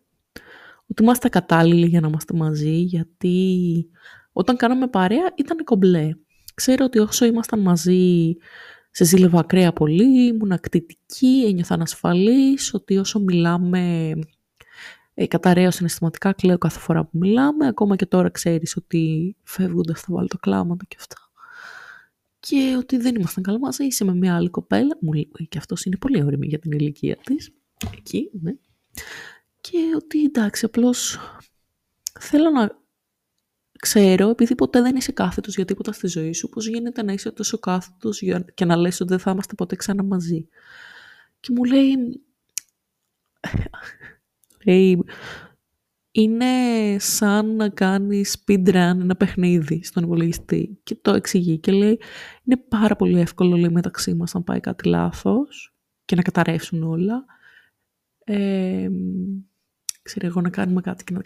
ότι 0.87 1.03
είμαστε 1.03 1.29
κατάλληλοι 1.29 1.87
για 1.87 2.01
να 2.01 2.07
είμαστε 2.07 2.33
μαζί, 2.33 2.75
γιατί 2.75 3.89
όταν 4.31 4.55
κάναμε 4.55 4.87
παρέα 4.87 5.33
ήταν 5.35 5.63
κομπλέ. 5.63 6.09
Ξέρω 6.53 6.85
ότι 6.85 6.99
όσο 6.99 7.25
ήμασταν 7.25 7.59
μαζί 7.59 8.35
σε 8.91 9.03
ζήλευα 9.03 9.39
ακραία 9.39 9.73
πολύ, 9.73 10.27
ήμουν 10.27 10.51
ακτητική, 10.51 11.43
ένιωθα 11.47 11.73
ανασφαλής, 11.73 12.73
ότι 12.73 12.97
όσο 12.97 13.19
μιλάμε 13.19 14.13
ε, 15.13 15.27
καταραίω 15.27 15.71
συναισθηματικά 15.71 16.33
κλαίω 16.33 16.57
κάθε 16.57 16.79
φορά 16.79 17.03
που 17.03 17.17
μιλάμε, 17.17 17.67
ακόμα 17.67 17.95
και 17.95 18.05
τώρα 18.05 18.29
ξέρεις 18.29 18.77
ότι 18.77 19.35
φεύγοντας 19.43 20.01
θα 20.01 20.07
βάλω 20.09 20.27
τα 20.27 20.37
κλάματα 20.41 20.85
και 20.87 20.95
αυτά. 20.99 21.15
Και 22.47 22.75
ότι 22.77 22.97
δεν 22.97 23.15
ήμασταν 23.15 23.43
καλά 23.43 23.59
μαζί, 23.59 23.85
είσαι 23.85 24.03
με 24.03 24.15
μια 24.15 24.35
άλλη 24.35 24.49
κοπέλα, 24.49 24.97
μου 25.01 25.13
λέει 25.13 25.31
και 25.49 25.57
αυτός 25.57 25.85
είναι 25.85 25.97
πολύ 25.97 26.23
όρημη 26.23 26.47
για 26.47 26.59
την 26.59 26.71
ηλικία 26.71 27.17
της, 27.23 27.51
εκεί, 27.97 28.29
ναι. 28.41 28.55
Και 29.61 29.77
ότι 29.95 30.23
εντάξει, 30.23 30.65
απλώς 30.65 31.19
θέλω 32.19 32.49
να 32.49 32.79
ξέρω, 33.79 34.29
επειδή 34.29 34.55
ποτέ 34.55 34.81
δεν 34.81 34.95
είσαι 34.95 35.11
κάθετος 35.11 35.55
για 35.55 35.65
τίποτα 35.65 35.91
στη 35.91 36.07
ζωή 36.07 36.33
σου, 36.33 36.49
πώς 36.49 36.67
γίνεται 36.67 37.03
να 37.03 37.13
είσαι 37.13 37.31
τόσο 37.31 37.59
κάθετος 37.59 38.23
και 38.53 38.65
να 38.65 38.75
λες 38.75 38.99
ότι 38.99 39.09
δεν 39.09 39.19
θα 39.19 39.31
είμαστε 39.31 39.53
ποτέ 39.55 39.75
ξανά 39.75 40.03
μαζί. 40.03 40.47
Και 41.39 41.53
μου 41.55 41.63
λέει, 41.63 41.95
λέει, 44.65 45.03
είναι 46.11 46.45
σαν 46.99 47.55
να 47.55 47.69
κάνεις 47.69 48.43
speedrun 48.45 48.73
ένα 48.73 49.15
παιχνίδι 49.15 49.83
στον 49.83 50.03
υπολογιστή 50.03 50.79
και 50.83 50.95
το 50.95 51.13
εξηγεί 51.13 51.57
και 51.57 51.71
λέει 51.71 51.99
είναι 52.43 52.57
πάρα 52.57 52.95
πολύ 52.95 53.19
εύκολο 53.19 53.57
λέει, 53.57 53.69
μεταξύ 53.69 54.13
μας 54.13 54.33
να 54.33 54.41
πάει 54.41 54.59
κάτι 54.59 54.87
λάθος 54.87 55.73
και 56.05 56.15
να 56.15 56.21
καταρρεύσουν 56.21 56.83
όλα 56.83 57.25
ε, 58.23 58.89
ξέρω 60.01 60.27
εγώ, 60.27 60.41
να 60.41 60.49
κάνουμε 60.49 60.81
κάτι 60.81 61.03
και 61.03 61.13
να, 61.13 61.21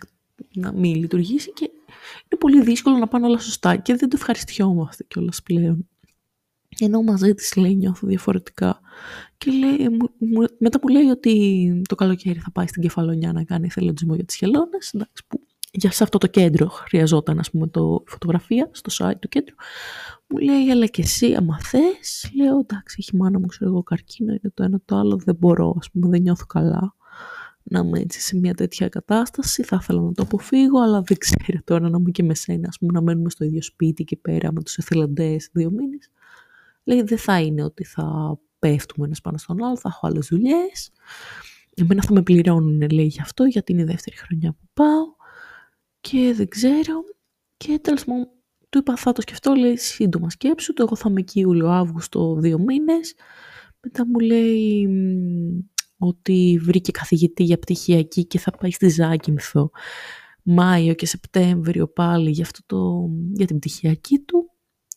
να 0.53 0.71
μην 0.71 0.95
λειτουργήσει 0.95 1.53
και 1.53 1.63
είναι 1.63 2.39
πολύ 2.39 2.61
δύσκολο 2.61 2.97
να 2.97 3.07
πάνε 3.07 3.25
όλα 3.25 3.39
σωστά 3.39 3.75
και 3.75 3.95
δεν 3.95 4.09
το 4.09 4.15
ευχαριστιόμαστε 4.19 5.03
κιόλας 5.03 5.43
πλέον. 5.43 5.87
Ενώ 6.79 7.01
μαζί 7.01 7.33
της 7.33 7.55
λέει 7.55 7.75
νιώθω 7.75 8.07
διαφορετικά. 8.07 8.79
Και 9.37 9.51
λέει, 9.51 9.89
μου, 10.19 10.45
μετά 10.57 10.79
μου 10.81 10.87
λέει 10.87 11.09
ότι 11.09 11.81
το 11.87 11.95
καλοκαίρι 11.95 12.39
θα 12.39 12.51
πάει 12.51 12.67
στην 12.67 12.81
Κεφαλονιά 12.81 13.31
να 13.31 13.43
κάνει 13.43 13.65
εθελοντισμό 13.65 14.15
για 14.15 14.25
τις 14.25 14.35
χελώνες. 14.35 14.93
Εντάξει, 14.93 15.23
που 15.27 15.39
για 15.77 15.91
σε 15.91 16.03
αυτό 16.03 16.17
το 16.17 16.27
κέντρο 16.27 16.67
χρειαζόταν 16.67 17.39
ας 17.39 17.51
πούμε 17.51 17.67
το 17.67 18.03
φωτογραφία 18.07 18.69
στο 18.71 19.05
site 19.05 19.19
του 19.19 19.27
κέντρου. 19.27 19.55
Μου 20.27 20.37
λέει, 20.37 20.71
αλλά 20.71 20.85
και 20.85 21.01
εσύ 21.01 21.33
άμα 21.33 21.59
θες. 21.59 22.31
Λέω, 22.35 22.59
εντάξει, 22.59 22.95
έχει 22.99 23.15
μάνα 23.15 23.39
μου, 23.39 23.45
ξέρω 23.45 23.69
εγώ, 23.69 23.83
καρκίνο, 23.83 24.31
είναι 24.31 24.51
το 24.53 24.63
ένα 24.63 24.81
το 24.85 24.95
άλλο, 24.95 25.17
δεν 25.25 25.35
μπορώ, 25.35 25.75
ας 25.77 25.91
πούμε, 25.91 26.09
δεν 26.09 26.21
νιώθω 26.21 26.45
καλά 26.45 26.95
να 27.63 27.79
είμαι 27.79 27.99
έτσι 27.99 28.21
σε 28.21 28.37
μια 28.37 28.53
τέτοια 28.53 28.89
κατάσταση. 28.89 29.63
Θα 29.63 29.77
ήθελα 29.81 30.01
να 30.01 30.11
το 30.11 30.23
αποφύγω, 30.23 30.81
αλλά 30.81 31.01
δεν 31.01 31.17
ξέρω 31.17 31.59
τώρα 31.63 31.89
να 31.89 31.97
είμαι 31.99 32.11
και 32.11 32.23
με 32.23 32.35
σένα, 32.35 32.67
ας 32.67 32.77
πούμε, 32.77 32.91
να 32.91 33.01
μένουμε 33.01 33.29
στο 33.29 33.45
ίδιο 33.45 33.61
σπίτι 33.61 34.03
και 34.03 34.17
πέρα 34.17 34.51
με 34.51 34.63
τους 34.63 34.77
εθελοντές 34.77 35.49
δύο 35.51 35.71
μήνες. 35.71 36.09
Λέει, 36.83 37.01
δεν 37.01 37.17
θα 37.17 37.41
είναι 37.41 37.63
ότι 37.63 37.83
θα 37.83 38.39
πέφτουμε 38.65 39.05
ένας 39.05 39.21
πάνω 39.21 39.37
στον 39.37 39.63
άλλο, 39.63 39.77
θα 39.77 39.89
έχω 39.89 40.07
άλλες 40.07 40.27
δουλειές. 40.27 40.91
Εμένα 41.75 42.01
θα 42.01 42.13
με 42.13 42.21
πληρώνουν, 42.21 42.89
λέει, 42.89 43.05
γι' 43.05 43.21
αυτό, 43.21 43.43
γιατί 43.43 43.71
είναι 43.71 43.81
η 43.81 43.85
δεύτερη 43.85 44.17
χρονιά 44.17 44.51
που 44.51 44.67
πάω 44.73 45.05
και 46.01 46.33
δεν 46.35 46.47
ξέρω. 46.47 47.03
Και 47.57 47.79
τέλος 47.81 48.05
πάντων 48.05 48.27
του 48.69 48.77
είπα 48.77 48.95
θα 48.95 49.11
το 49.11 49.21
σκεφτώ, 49.21 49.53
λέει 49.53 49.77
σύντομα 49.77 50.29
σκέψου 50.29 50.73
το, 50.73 50.83
εγώ 50.83 50.95
θα 50.95 51.09
είμαι 51.09 51.19
εκεί 51.19 51.39
Ιούλιο-Αύγουστο 51.39 52.35
δύο 52.35 52.59
μήνες. 52.59 53.13
Μετά 53.81 54.07
μου 54.07 54.19
λέει 54.19 54.87
ότι 55.97 56.59
βρήκε 56.61 56.91
καθηγητή 56.91 57.43
για 57.43 57.57
πτυχιακή 57.57 58.25
και 58.25 58.39
θα 58.39 58.51
πάει 58.51 58.71
στη 58.71 58.89
Ζάκυνθο 58.89 59.71
Μάιο 60.43 60.93
και 60.93 61.05
Σεπτέμβριο 61.05 61.87
πάλι 61.87 62.29
για, 62.29 62.43
αυτό 62.43 62.59
το, 62.65 63.09
για 63.33 63.45
την 63.45 63.57
πτυχιακή 63.59 64.19
του. 64.19 64.49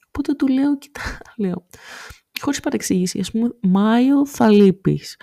Οπότε 0.07 0.35
του 0.35 0.46
λέω, 0.48 0.78
κοιτά, 0.78 1.00
λέω, 1.37 1.66
χωρίς 2.40 2.61
παρεξήγηση, 2.61 3.18
ας 3.20 3.31
πούμε, 3.31 3.55
Μάιο 3.61 4.27
θα 4.27 4.51
λείπεις. 4.51 5.16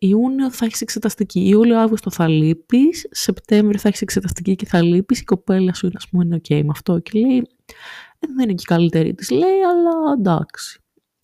Ιούνιο 0.00 0.50
θα 0.50 0.64
έχεις 0.64 0.80
εξεταστική. 0.80 1.48
Ιούλιο, 1.48 1.78
Αύγουστο 1.78 2.10
θα 2.10 2.28
λείπεις. 2.28 3.06
Σεπτέμβριο 3.10 3.78
θα 3.78 3.88
έχεις 3.88 4.00
εξεταστική 4.00 4.54
και 4.54 4.66
θα 4.66 4.82
λείπεις. 4.82 5.20
Η 5.20 5.24
κοπέλα 5.24 5.74
σου 5.74 5.86
είναι, 5.86 5.94
ας 5.98 6.08
πούμε, 6.08 6.24
είναι 6.24 6.40
OK 6.48 6.62
με 6.62 6.68
αυτό. 6.70 6.98
Και 6.98 7.18
λέει, 7.18 7.36
«Ε, 8.18 8.26
δεν 8.26 8.44
είναι 8.44 8.54
και 8.54 8.62
η 8.62 8.64
καλύτερη 8.64 9.14
της, 9.14 9.30
λέει, 9.30 9.60
αλλά 9.70 10.12
εντάξει. 10.18 10.80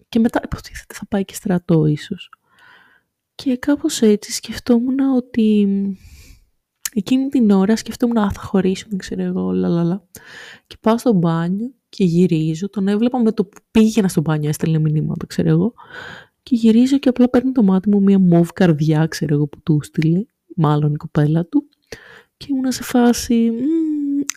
Και 0.09 0.19
μετά 0.19 0.41
υποτίθεται 0.45 0.95
θα 0.95 1.07
πάει 1.07 1.25
και 1.25 1.35
στρατό, 1.35 1.87
ίσως. 1.87 2.31
Και 3.35 3.57
κάπως 3.57 4.03
έτσι 4.03 4.33
σκεφτόμουν 4.33 4.99
ότι 5.17 5.69
εκείνη 6.95 7.29
την 7.29 7.51
ώρα 7.51 7.77
σκεφτόμουν, 7.77 8.19
Α, 8.19 8.31
θα 8.31 8.41
χωρίσω, 8.41 8.87
δεν 8.89 8.99
ξέρω 8.99 9.23
εγώ, 9.23 9.53
λαλαλα. 9.53 10.05
Και 10.67 10.77
πάω 10.81 10.99
στο 10.99 11.13
μπάνιο 11.13 11.73
και 11.89 12.05
γυρίζω. 12.05 12.71
Τον 12.71 12.89
έβλεπα 12.89 13.19
με 13.19 13.33
το 13.33 13.45
που 13.45 13.61
πήγαινα 13.71 14.09
στο 14.09 14.21
μπάνιο, 14.21 14.49
έστελνε 14.49 14.79
μηνύματα, 14.79 15.27
ξέρω 15.27 15.49
εγώ. 15.49 15.75
Και 16.43 16.55
γυρίζω 16.55 16.99
και 16.99 17.09
απλά 17.09 17.29
παίρνει 17.29 17.53
το 17.53 17.63
μάτι 17.63 17.91
μου 17.91 18.03
μια 18.03 18.19
μοβ 18.19 18.49
καρδιά, 18.53 19.07
ξέρω 19.07 19.35
εγώ 19.35 19.47
που 19.47 19.61
του 19.63 19.81
στείλε, 19.83 20.25
μάλλον 20.57 20.93
η 20.93 20.97
κοπέλα 20.97 21.47
του. 21.47 21.69
Και 22.37 22.47
ήμουν 22.51 22.73
σε 22.73 22.83
φάση, 22.83 23.51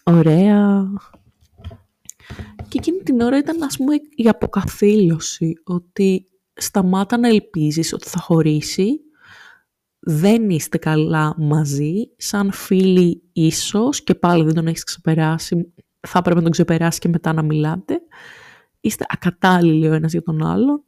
ωραία. 0.04 0.88
Και 2.68 2.78
εκείνη 2.78 2.98
την 2.98 3.22
ώρα 3.22 3.38
ήταν 3.38 3.64
ας 3.64 3.78
πούμε 3.78 3.96
η 4.16 4.28
αποκαθήλωση 4.28 5.54
ότι 5.64 6.28
σταμάτα 6.54 7.18
να 7.18 7.28
ελπίζεις 7.28 7.94
ότι 7.94 8.08
θα 8.08 8.20
χωρίσει, 8.20 9.00
δεν 10.10 10.50
είστε 10.50 10.78
καλά 10.78 11.36
μαζί, 11.38 12.10
σαν 12.18 12.52
φίλοι 12.52 13.22
ίσως 13.34 14.04
και 14.04 14.16
πάλι 14.16 14.44
δεν 14.44 14.54
τον 14.54 14.68
έχεις 14.68 14.84
ξεπεράσει, 14.84 15.74
θα 16.00 16.22
πρέπει 16.22 16.38
να 16.38 16.44
τον 16.44 16.52
ξεπεράσει 16.52 17.00
και 17.00 17.08
μετά 17.08 17.34
να 17.34 17.42
μιλάτε 17.42 18.02
είστε 18.80 19.06
ακατάλληλοι 19.08 19.88
ο 19.88 19.94
ένας 19.94 20.12
για 20.12 20.22
τον 20.22 20.46
άλλον, 20.46 20.84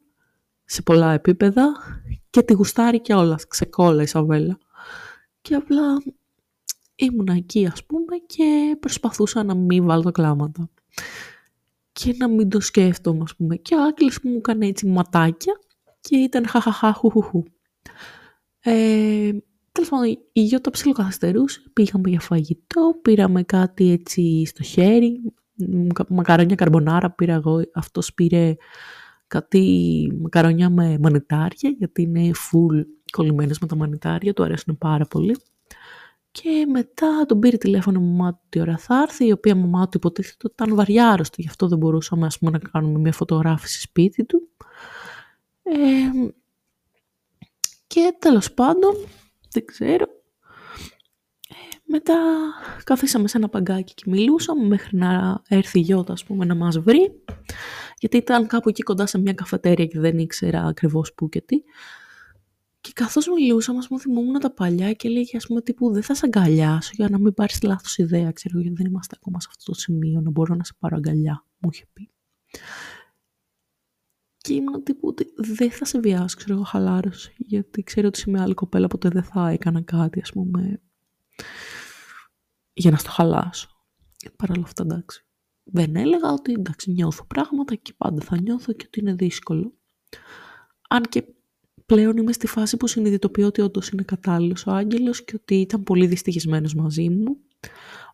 σε 0.64 0.82
πολλά 0.82 1.12
επίπεδα 1.12 1.72
και 2.30 2.42
τη 2.42 2.52
γουστάρει 2.52 3.00
και 3.00 3.14
όλα, 3.14 3.38
ξεκόλα 3.48 4.02
η 4.02 4.06
Σαβέλα. 4.06 4.58
Και 5.40 5.54
απλά 5.54 6.02
ήμουν 6.94 7.28
εκεί 7.28 7.66
ας 7.66 7.84
πούμε 7.84 8.16
και 8.26 8.76
προσπαθούσα 8.80 9.42
να 9.42 9.54
μην 9.54 9.84
βάλω 9.84 10.02
τα 10.02 10.10
κλάματα. 10.10 10.70
Και 11.92 12.14
να 12.18 12.28
μην 12.28 12.48
το 12.48 12.60
σκέφτομαι 12.60 13.22
ας 13.22 13.36
πούμε. 13.36 13.56
Και 13.56 13.74
ο 13.74 13.82
Άγγελος 13.82 14.18
μου 14.22 14.36
έκανε 14.36 14.66
έτσι 14.66 14.86
ματάκια 14.86 15.58
και 16.00 16.16
ήταν 16.16 16.46
χαχαχά 16.46 16.92
χουχουχου. 16.92 17.42
Ε, 18.60 19.30
Τέλος 19.72 19.88
πάντων, 19.88 20.06
η 20.32 20.40
Γιώτα 20.40 20.70
ψιλοκαθυστερούσε, 20.70 21.62
πήγαμε 21.72 22.08
για 22.08 22.20
φαγητό, 22.20 22.98
πήραμε 23.02 23.42
κάτι 23.42 23.90
έτσι 23.90 24.44
στο 24.46 24.62
χέρι, 24.62 25.32
μακαρόνια 26.08 26.54
καρμπονάρα 26.54 27.10
πήρα 27.10 27.34
εγώ, 27.34 27.62
αυτός 27.74 28.14
πήρε 28.14 28.54
κάτι 29.26 30.18
μακαρόνια 30.20 30.70
με 30.70 30.98
μανιτάρια, 31.00 31.70
γιατί 31.78 32.02
είναι 32.02 32.30
full 32.34 32.84
κολλημένος 33.12 33.58
με 33.58 33.66
τα 33.66 33.76
μανιτάρια, 33.76 34.32
του 34.32 34.42
αρέσουν 34.42 34.78
πάρα 34.78 35.04
πολύ. 35.06 35.36
Και 36.30 36.66
μετά 36.68 37.24
τον 37.26 37.38
πήρε 37.38 37.56
τηλέφωνο 37.56 38.00
η 38.00 38.04
μαμά 38.04 38.32
του 38.32 38.40
τι 38.48 38.60
ώρα 38.60 38.76
θα 38.78 39.02
έρθει, 39.02 39.26
η 39.26 39.32
οποία 39.32 39.54
μαμά 39.54 39.84
του 39.84 39.96
υποτίθεται 39.96 40.36
ότι 40.42 40.54
ήταν 40.62 40.74
βαριά 40.74 41.08
άρρωστη, 41.08 41.42
γι' 41.42 41.48
αυτό 41.48 41.68
δεν 41.68 41.78
μπορούσαμε 41.78 42.26
ας 42.26 42.38
πούμε, 42.38 42.50
να 42.50 42.58
κάνουμε 42.58 42.98
μια 42.98 43.12
φωτογράφηση 43.12 43.80
σπίτι 43.80 44.24
του. 44.24 44.48
Ε, 45.62 45.76
και 47.90 48.16
τέλος 48.18 48.52
πάντων, 48.52 48.94
δεν 49.50 49.64
ξέρω, 49.64 50.04
ε, 51.48 51.54
μετά 51.84 52.14
καθίσαμε 52.84 53.28
σε 53.28 53.36
ένα 53.36 53.48
παγκάκι 53.48 53.94
και 53.94 54.02
μιλούσαμε 54.06 54.66
μέχρι 54.66 54.96
να 54.96 55.42
έρθει 55.48 55.78
η 55.78 55.82
Γιώτα, 55.82 56.12
ας 56.12 56.24
πούμε, 56.24 56.44
να 56.44 56.54
μας 56.54 56.78
βρει. 56.78 57.22
Γιατί 57.98 58.16
ήταν 58.16 58.46
κάπου 58.46 58.68
εκεί 58.68 58.82
κοντά 58.82 59.06
σε 59.06 59.18
μια 59.18 59.32
καφετέρια 59.32 59.86
και 59.86 60.00
δεν 60.00 60.18
ήξερα 60.18 60.64
ακριβώς 60.66 61.14
πού 61.14 61.28
και 61.28 61.40
τι. 61.40 61.56
Και 62.80 62.90
καθώς 62.94 63.26
μιλούσαμε, 63.28 63.78
ας 63.78 63.88
πούμε, 63.88 64.00
θυμόμουν 64.00 64.38
τα 64.40 64.50
παλιά 64.50 64.92
και 64.92 65.08
λέγει, 65.08 65.36
ας 65.36 65.46
πούμε, 65.46 65.62
τύπου 65.62 65.92
δεν 65.92 66.02
θα 66.02 66.14
σε 66.14 66.22
αγκαλιάσω 66.24 66.90
για 66.94 67.08
να 67.08 67.18
μην 67.18 67.34
πάρεις 67.34 67.62
λάθος 67.62 67.98
ιδέα, 67.98 68.32
ξέρω, 68.32 68.60
γιατί 68.60 68.76
δεν 68.76 68.86
είμαστε 68.86 69.16
ακόμα 69.18 69.40
σε 69.40 69.46
αυτό 69.50 69.72
το 69.72 69.78
σημείο, 69.78 70.20
να 70.20 70.30
μπορώ 70.30 70.54
να 70.54 70.64
σε 70.64 70.72
πάρω 70.78 70.96
αγκαλιά, 70.96 71.46
μου 71.58 71.70
είχε 71.72 71.84
πει. 71.92 72.10
Και 74.42 74.54
ήμουν 74.54 74.82
τύπου 74.82 75.08
ότι 75.08 75.26
δεν 75.36 75.70
θα 75.70 75.84
σε 75.84 76.00
βιάσω, 76.00 76.36
ξέρω 76.36 76.54
εγώ, 76.54 76.62
χαλάρωση, 76.62 77.34
γιατί 77.36 77.82
ξέρω 77.82 78.06
ότι 78.06 78.24
είμαι 78.26 78.40
άλλη 78.40 78.54
κοπέλα, 78.54 78.86
ποτέ 78.86 79.08
δεν 79.08 79.22
θα 79.22 79.48
έκανα 79.48 79.82
κάτι, 79.82 80.20
ας 80.20 80.32
πούμε, 80.32 80.80
για 82.72 82.90
να 82.90 82.96
στο 82.96 83.10
χαλάσω. 83.10 83.68
Παρ' 84.36 84.50
όλα 84.50 84.62
αυτά, 84.62 84.82
εντάξει. 84.82 85.24
Δεν 85.62 85.96
έλεγα 85.96 86.32
ότι 86.32 86.52
εντάξει, 86.52 86.90
νιώθω 86.90 87.24
πράγματα 87.24 87.74
και 87.74 87.92
πάντα 87.96 88.20
θα 88.22 88.40
νιώθω 88.40 88.72
και 88.72 88.84
ότι 88.86 89.00
είναι 89.00 89.14
δύσκολο. 89.14 89.72
Αν 90.88 91.02
και 91.02 91.24
πλέον 91.86 92.16
είμαι 92.16 92.32
στη 92.32 92.46
φάση 92.46 92.76
που 92.76 92.86
συνειδητοποιώ 92.86 93.46
ότι 93.46 93.60
όντως 93.60 93.88
είναι 93.88 94.02
κατάλληλος 94.02 94.66
ο 94.66 94.70
Άγγελος 94.70 95.24
και 95.24 95.32
ότι 95.34 95.54
ήταν 95.54 95.82
πολύ 95.82 96.06
δυστυχισμένος 96.06 96.74
μαζί 96.74 97.08
μου. 97.08 97.36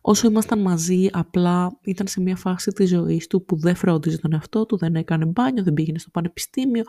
Όσο 0.01 0.27
ήμασταν 0.27 0.61
μαζί, 0.61 1.09
απλά 1.11 1.79
ήταν 1.81 2.07
σε 2.07 2.21
μια 2.21 2.35
φάση 2.35 2.71
της 2.71 2.89
ζωής 2.89 3.27
του 3.27 3.45
που 3.45 3.57
δεν 3.57 3.75
φρόντιζε 3.75 4.17
τον 4.17 4.33
εαυτό 4.33 4.65
του, 4.65 4.77
δεν 4.77 4.95
έκανε 4.95 5.25
μπάνιο, 5.25 5.63
δεν 5.63 5.73
πήγαινε 5.73 5.99
στο 5.99 6.09
πανεπιστήμιο, 6.09 6.83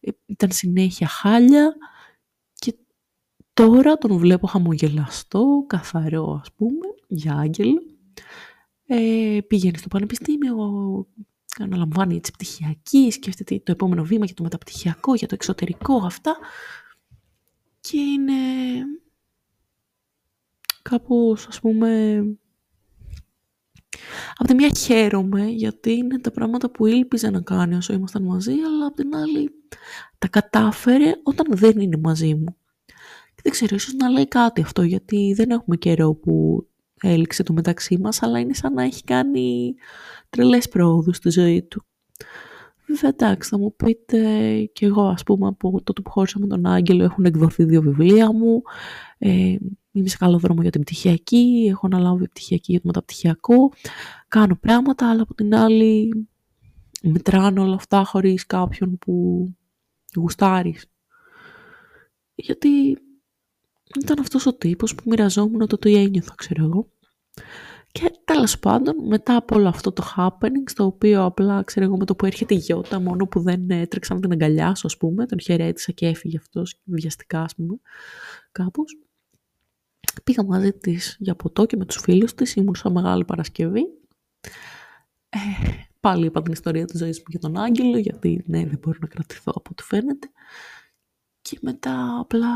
ε, 0.00 0.10
ήταν 0.26 0.50
συνέχεια 0.50 1.06
χάλια 1.06 1.74
και 2.54 2.74
τώρα 3.52 3.96
τον 3.98 4.16
βλέπω 4.16 4.46
χαμογελαστό, 4.46 5.64
καθαρό 5.66 6.38
ας 6.42 6.52
πούμε, 6.52 6.86
για 7.08 7.34
Άγγελο. 7.34 7.82
Ε, 8.86 9.38
πήγαινε 9.46 9.78
στο 9.78 9.88
πανεπιστήμιο, 9.88 10.56
αναλαμβάνει 11.58 12.16
έτσι 12.16 12.32
πτυχιακή, 12.32 13.10
σκέφτεται 13.10 13.60
το 13.64 13.72
επόμενο 13.72 14.04
βήμα 14.04 14.24
για 14.24 14.34
το 14.34 14.42
μεταπτυχιακό, 14.42 15.14
για 15.14 15.28
το 15.28 15.34
εξωτερικό, 15.34 15.96
αυτά. 16.04 16.36
Και 17.80 17.98
είναι 17.98 18.32
κάπως, 20.90 21.46
ας 21.46 21.60
πούμε, 21.60 22.18
από 24.36 24.48
τη 24.48 24.54
μια 24.54 24.70
χαίρομαι 24.78 25.44
γιατί 25.44 25.92
είναι 25.92 26.18
τα 26.18 26.30
πράγματα 26.30 26.70
που 26.70 26.86
ήλπιζε 26.86 27.30
να 27.30 27.40
κάνει 27.40 27.74
όσο 27.74 27.92
ήμασταν 27.92 28.22
μαζί, 28.22 28.52
αλλά 28.52 28.86
από 28.86 28.96
την 28.96 29.14
άλλη 29.14 29.50
τα 30.18 30.28
κατάφερε 30.28 31.12
όταν 31.22 31.46
δεν 31.50 31.80
είναι 31.80 31.96
μαζί 31.96 32.34
μου. 32.34 32.56
Και 33.34 33.40
δεν 33.42 33.52
ξέρω, 33.52 33.74
ίσως 33.74 33.94
να 33.94 34.08
λέει 34.08 34.28
κάτι 34.28 34.60
αυτό, 34.60 34.82
γιατί 34.82 35.32
δεν 35.36 35.50
έχουμε 35.50 35.76
καιρό 35.76 36.14
που 36.14 36.66
έληξε 37.02 37.42
το 37.42 37.52
μεταξύ 37.52 37.98
μας, 37.98 38.22
αλλά 38.22 38.38
είναι 38.38 38.54
σαν 38.54 38.72
να 38.72 38.82
έχει 38.82 39.04
κάνει 39.04 39.74
τρελές 40.30 40.68
πρόοδους 40.68 41.16
στη 41.16 41.30
ζωή 41.30 41.62
του. 41.62 41.84
Βέβαια, 42.90 43.10
εντάξει, 43.10 43.48
θα 43.48 43.58
μου 43.58 43.74
πείτε 43.76 44.18
και 44.72 44.86
εγώ, 44.86 45.02
ας 45.02 45.22
πούμε, 45.22 45.46
από 45.46 45.82
τότε 45.82 46.00
που 46.00 46.10
χώρισα 46.10 46.38
με 46.38 46.46
τον 46.46 46.66
Άγγελο 46.66 47.04
έχουν 47.04 47.24
εκδοθεί 47.24 47.64
δύο 47.64 47.82
βιβλία 47.82 48.32
μου, 48.32 48.62
ε, 49.18 49.56
είμαι 49.92 50.08
σε 50.08 50.16
καλό 50.16 50.38
δρόμο 50.38 50.62
για 50.62 50.70
την 50.70 50.80
πτυχιακή, 50.80 51.66
έχω 51.70 51.86
αναλάβει 51.86 52.28
πτυχιακή 52.28 52.70
για 52.70 52.80
το 52.80 52.86
μεταπτυχιακό, 52.86 53.72
κάνω 54.28 54.56
πράγματα, 54.60 55.10
αλλά 55.10 55.22
από 55.22 55.34
την 55.34 55.54
άλλη 55.54 56.28
μετράνω 57.02 57.62
όλα 57.62 57.74
αυτά 57.74 58.04
χωρίς 58.04 58.46
κάποιον 58.46 58.98
που 58.98 59.44
γουστάρεις. 60.16 60.86
Γιατί 62.34 62.98
ήταν 64.00 64.18
αυτός 64.20 64.46
ο 64.46 64.54
τύπος 64.54 64.94
που 64.94 65.02
μοιραζόμουν 65.06 65.66
το 65.66 65.78
τι 65.78 65.94
ένιωθα, 65.94 66.34
ξέρω 66.36 66.64
εγώ. 66.64 66.88
Και 67.92 68.12
τέλος 68.24 68.58
πάντων, 68.58 69.06
μετά 69.06 69.36
από 69.36 69.56
όλο 69.56 69.68
αυτό 69.68 69.92
το 69.92 70.12
happening, 70.16 70.64
στο 70.66 70.84
οποίο 70.84 71.24
απλά 71.24 71.62
ξέρω 71.62 71.86
εγώ 71.86 71.96
με 71.96 72.04
το 72.04 72.16
που 72.16 72.26
έρχεται 72.26 72.54
η 72.54 72.56
Γιώτα, 72.56 73.00
μόνο 73.00 73.26
που 73.26 73.40
δεν 73.40 73.70
έτρεξα 73.70 74.14
να 74.14 74.20
την 74.20 74.32
αγκαλιάσω, 74.32 74.86
ας 74.86 74.96
πούμε, 74.96 75.26
τον 75.26 75.40
χαιρέτησα 75.40 75.92
και 75.92 76.06
έφυγε 76.06 76.36
αυτός 76.36 76.80
βιαστικά, 76.84 77.42
ας 77.42 77.54
πούμε, 77.54 77.80
κάπως. 78.52 78.98
Πήγα 80.24 80.44
μαζί 80.44 80.72
της 80.72 81.16
για 81.18 81.34
ποτό 81.34 81.66
και 81.66 81.76
με 81.76 81.84
τους 81.84 81.96
φίλους 81.96 82.34
της, 82.34 82.54
ήμουν 82.54 82.74
σαν 82.74 82.92
Μεγάλη 82.92 83.24
Παρασκευή. 83.24 83.82
Ε, 85.28 85.38
πάλι 86.00 86.26
είπα 86.26 86.42
την 86.42 86.52
ιστορία 86.52 86.84
της 86.84 86.98
ζωής 86.98 87.18
μου 87.18 87.24
για 87.28 87.38
τον 87.38 87.56
Άγγελο, 87.56 87.98
γιατί 87.98 88.44
ναι, 88.46 88.66
δεν 88.66 88.78
μπορώ 88.82 88.98
να 89.00 89.06
κρατηθώ 89.06 89.52
από 89.54 89.68
ό,τι 89.70 89.82
φαίνεται. 89.82 90.30
Και 91.40 91.58
μετά 91.60 92.18
απλά 92.20 92.48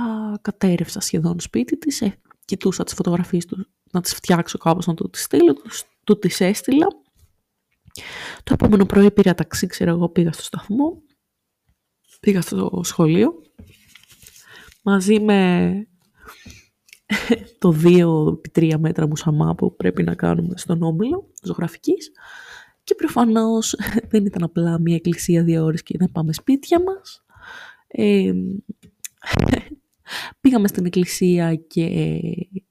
κατέρευσα 0.42 1.00
σχεδόν 1.00 1.40
σπίτι 1.40 1.78
της, 1.78 2.00
ε, 2.00 2.18
κοιτούσα 2.44 2.84
τις 2.84 2.94
φωτογραφίες 2.94 3.46
του, 3.46 3.66
να 3.92 4.00
τις 4.00 4.14
φτιάξω 4.14 4.58
κάπως 4.58 4.86
να 4.86 4.94
του 4.94 5.10
τις 5.10 5.22
στείλω, 5.22 5.54
τους, 5.54 5.84
του 6.04 6.18
τις 6.18 6.40
έστειλα. 6.40 6.86
Το 8.42 8.52
επόμενο 8.52 8.86
πρωί 8.86 9.10
πήρα 9.10 9.34
ταξί, 9.34 9.66
ξέρω 9.66 9.90
εγώ, 9.90 10.08
πήγα 10.08 10.32
στο 10.32 10.42
σταθμό, 10.42 11.02
πήγα 12.20 12.40
στο 12.40 12.80
σχολείο, 12.84 13.32
μαζί 14.82 15.20
με 15.20 15.70
το 17.58 17.74
2-3 18.54 18.74
μέτρα 18.78 19.06
μουσαμά 19.06 19.54
που 19.54 19.76
πρέπει 19.76 20.02
να 20.02 20.14
κάνουμε 20.14 20.56
στον 20.56 20.82
Όμιλο 20.82 21.30
ζωγραφικής 21.42 22.10
και 22.84 22.94
προφανώς 22.94 23.74
δεν 24.10 24.26
ήταν 24.26 24.42
απλά 24.42 24.80
μια 24.80 24.94
εκκλησία 24.94 25.42
δύο 25.42 25.64
ώρες 25.64 25.82
και 25.82 25.96
να 25.98 26.08
πάμε 26.08 26.32
σπίτια 26.32 26.82
μας. 26.82 27.24
Ε, 27.86 28.32
πήγαμε 30.40 30.68
στην 30.68 30.86
εκκλησία 30.86 31.54
και 31.54 32.18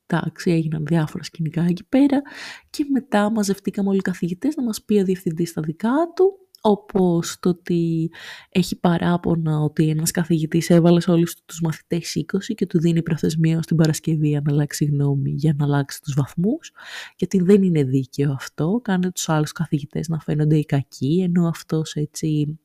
εντάξει 0.06 0.52
έγιναν 0.52 0.86
διάφορα 0.86 1.24
σκηνικά 1.24 1.66
εκεί 1.70 1.84
πέρα 1.90 2.22
και 2.70 2.86
μετά 2.92 3.32
μαζευτήκαμε 3.32 3.90
όλοι 3.90 3.98
οι 3.98 4.02
καθηγητές 4.02 4.56
να 4.56 4.64
μας 4.64 4.84
πει 4.84 5.00
ο 5.00 5.04
διευθυντής 5.04 5.50
στα 5.50 5.62
δικά 5.62 6.12
του 6.16 6.44
όπως 6.66 7.38
το 7.40 7.50
ότι 7.50 8.12
έχει 8.50 8.80
παράπονα 8.80 9.60
ότι 9.60 9.90
ένας 9.90 10.12
καθηγητής 10.12 10.70
έβαλε 10.70 11.02
σε 11.02 11.12
όλους 11.12 11.36
τους 11.46 11.62
μαθητές 11.62 12.26
20 12.34 12.54
και 12.56 12.66
του 12.66 12.80
δίνει 12.80 13.02
προθεσμία 13.02 13.62
στην 13.62 13.78
Παρασκευή 13.78 14.32
να 14.32 14.42
αλλάξει 14.48 14.86
γνώμη 14.86 15.32
για 15.32 15.54
να 15.58 15.66
αλλάξει 15.66 16.02
τους 16.02 16.14
βαθμούς, 16.14 16.72
γιατί 17.16 17.42
δεν 17.42 17.64
είναι 17.64 17.84
δίκαιο 17.84 18.32
αυτό, 18.32 18.80
κάνει 18.84 19.12
τους 19.12 19.30
άλλους 19.30 19.52
καθηγητές 19.52 20.08
να 20.08 20.20
φαίνονται 20.20 20.58
οι 20.58 20.66
κακοί, 20.66 21.22
ενώ 21.24 21.48
αυτός 21.48 21.94
έτσι 21.94 22.60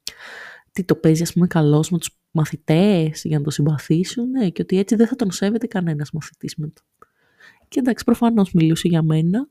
τι 0.73 0.85
το 0.85 0.95
παίζει 0.95 1.23
ας 1.23 1.33
πούμε 1.33 1.47
καλός 1.47 1.91
με 1.91 1.99
τους 1.99 2.18
μαθητές 2.31 3.23
για 3.25 3.39
να 3.39 3.45
το 3.45 3.51
συμπαθήσουν 3.51 4.31
ναι, 4.31 4.51
και 4.51 4.63
ότι 4.63 4.79
έτσι 4.79 4.95
δεν 4.95 5.07
θα 5.07 5.17
τον 5.17 5.31
σέβεται 5.31 5.67
κανένας 5.67 6.11
μαθητής 6.11 6.57
μετά. 6.57 6.83
Και 7.69 7.81
εντάξει 7.81 8.05
προφανώς 8.05 8.53
μιλούσε 8.53 8.89
για 8.89 9.03
μένα, 9.03 9.49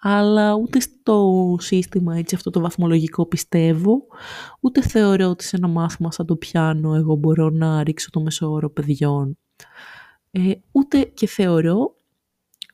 αλλά 0.00 0.54
ούτε 0.54 0.80
στο 0.80 1.56
σύστημα 1.60 2.16
έτσι 2.16 2.34
αυτό 2.34 2.50
το 2.50 2.60
βαθμολογικό 2.60 3.26
πιστεύω, 3.26 4.06
ούτε 4.60 4.82
θεωρώ 4.82 5.28
ότι 5.28 5.44
σε 5.44 5.56
ένα 5.56 5.68
μάθημα 5.68 6.12
σαν 6.12 6.26
το 6.26 6.36
πιάνο 6.36 6.94
εγώ 6.94 7.14
μπορώ 7.14 7.50
να 7.50 7.82
ρίξω 7.82 8.10
το 8.10 8.20
μεσόωρο 8.20 8.70
παιδιών. 8.70 9.38
Ε, 10.30 10.52
ούτε 10.72 11.02
και 11.02 11.26
θεωρώ 11.26 11.96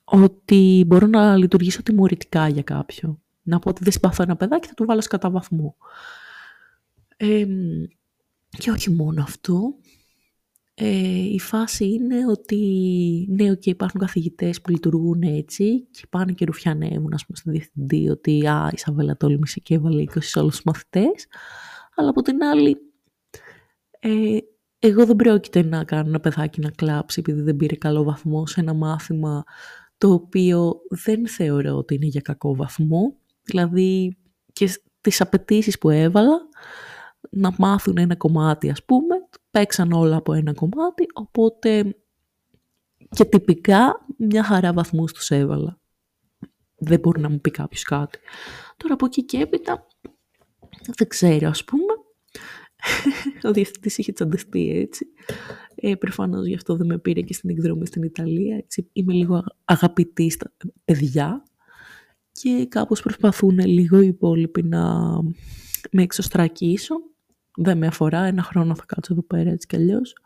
ότι 0.05 0.85
μπορώ 0.87 1.07
να 1.07 1.37
λειτουργήσω 1.37 1.83
τιμωρητικά 1.83 2.49
για 2.49 2.63
κάποιον. 2.63 3.23
Να 3.43 3.59
πω 3.59 3.69
ότι 3.69 3.83
δεν 3.83 3.93
συμπαθώ 3.93 4.23
ένα 4.23 4.37
παιδάκι, 4.37 4.69
θα 4.69 4.75
του 4.75 4.85
βάλω 4.85 5.03
κατά 5.09 5.31
βαθμό. 5.31 5.77
Ε, 7.17 7.47
και 8.49 8.71
όχι 8.71 8.91
μόνο 8.91 9.23
αυτό, 9.23 9.75
Ε, 10.81 11.19
η 11.19 11.39
φάση 11.39 11.89
είναι 11.89 12.17
ότι 12.31 12.57
ναι, 13.31 13.55
και 13.55 13.71
υπάρχουν 13.71 14.01
καθηγητές 14.01 14.61
που 14.61 14.71
λειτουργούν 14.71 15.23
έτσι 15.23 15.89
και 15.91 16.07
πάνε 16.11 16.33
και 16.33 16.45
ρουφιανεύουν 16.45 17.15
ας 17.15 17.27
πούμε 17.27 17.39
στον 17.39 17.53
διευθυντή 17.53 18.09
ότι 18.09 18.47
α, 18.47 18.71
η 18.73 18.79
Σαβέλα 18.79 19.17
τόλμησε 19.17 19.61
και 19.61 19.75
έβαλε 19.75 20.03
20 20.03 20.17
σε 20.19 20.39
όλους 20.39 20.55
τους 20.55 20.65
μαθητές. 20.65 21.27
Αλλά 21.95 22.09
από 22.09 22.23
την 22.23 22.43
άλλη, 22.43 22.77
ε, 23.99 24.39
εγώ 24.79 25.07
δεν 25.07 25.17
πρόκειται 25.17 25.63
να 25.63 25.85
κάνω 25.85 26.09
ένα 26.09 26.21
παιδάκι 26.21 26.61
να 26.61 26.71
κλάψει 26.71 27.21
επειδή 27.21 27.41
δεν 27.41 27.57
πήρε 27.57 27.77
καλό 27.77 28.03
βαθμό 28.03 28.47
σε 28.47 28.61
ένα 28.61 28.75
μάθημα 28.75 29.45
το 29.99 30.13
οποίο 30.13 30.81
δεν 30.89 31.29
θεωρώ 31.29 31.77
ότι 31.77 31.95
είναι 31.95 32.07
για 32.07 32.21
κακό 32.21 32.55
βαθμό. 32.57 33.17
Δηλαδή 33.43 34.17
και 34.53 34.81
τις 35.01 35.21
απαιτήσεις 35.21 35.79
που 35.79 35.91
έβαλα 35.91 36.39
να 37.31 37.55
μάθουν 37.59 37.99
ένα 37.99 38.17
κομμάτι 38.17 38.71
ας 38.71 38.85
πούμε, 38.85 39.15
παίξαν 39.51 39.93
όλα 39.93 40.17
από 40.17 40.33
ένα 40.33 40.55
κομμάτι, 40.55 41.07
οπότε 41.13 41.97
και 43.11 43.25
τυπικά 43.25 44.07
μια 44.17 44.43
χαρά 44.43 44.73
βαθμούς 44.73 45.13
τους 45.13 45.31
έβαλα. 45.31 45.81
Δεν 46.79 46.99
μπορεί 46.99 47.21
να 47.21 47.31
μου 47.31 47.41
πει 47.41 47.51
κάποιος 47.51 47.83
κάτι. 47.83 48.19
Τώρα 48.77 48.95
από 48.95 49.07
εκεί 49.07 49.25
και 49.25 49.39
έπειτα, 49.39 49.87
δεν 50.97 51.09
ξέρω 51.09 51.49
ας 51.49 51.65
πούμε, 51.65 51.93
ο 53.49 53.53
διευθυντής 53.53 53.99
είχε 53.99 54.13
τσαντευτεί 54.13 54.71
έτσι. 54.71 55.07
Ε, 55.75 55.95
προφανώς 55.95 56.47
γι' 56.47 56.55
αυτό 56.55 56.77
δεν 56.77 56.87
με 56.87 56.99
πήρε 56.99 57.21
και 57.21 57.33
στην 57.33 57.51
εκδρομή 57.51 57.87
στην 57.87 58.03
Ιταλία. 58.03 58.57
Έτσι. 58.57 58.89
Είμαι 58.93 59.13
λίγο 59.13 59.45
αγαπητή 59.65 60.31
στα 60.31 60.53
παιδιά 60.85 61.43
και 62.33 62.67
κάπως 62.69 63.03
προσπαθούν 63.03 63.59
λίγο 63.59 64.01
οι 64.01 64.07
υπόλοιποι 64.07 64.63
να 64.63 65.13
με 65.91 66.03
εξωστρακίσω. 66.03 66.95
Δεν 67.57 67.79
με 67.79 67.87
αφορά, 67.87 68.25
ένα 68.25 68.43
χρόνο 68.43 68.75
θα 68.75 68.85
κάτσω 68.87 69.13
εδώ 69.13 69.23
πέρα 69.23 69.51
έτσι 69.51 69.67
κι 69.67 69.77
αλλιώς. 69.77 70.17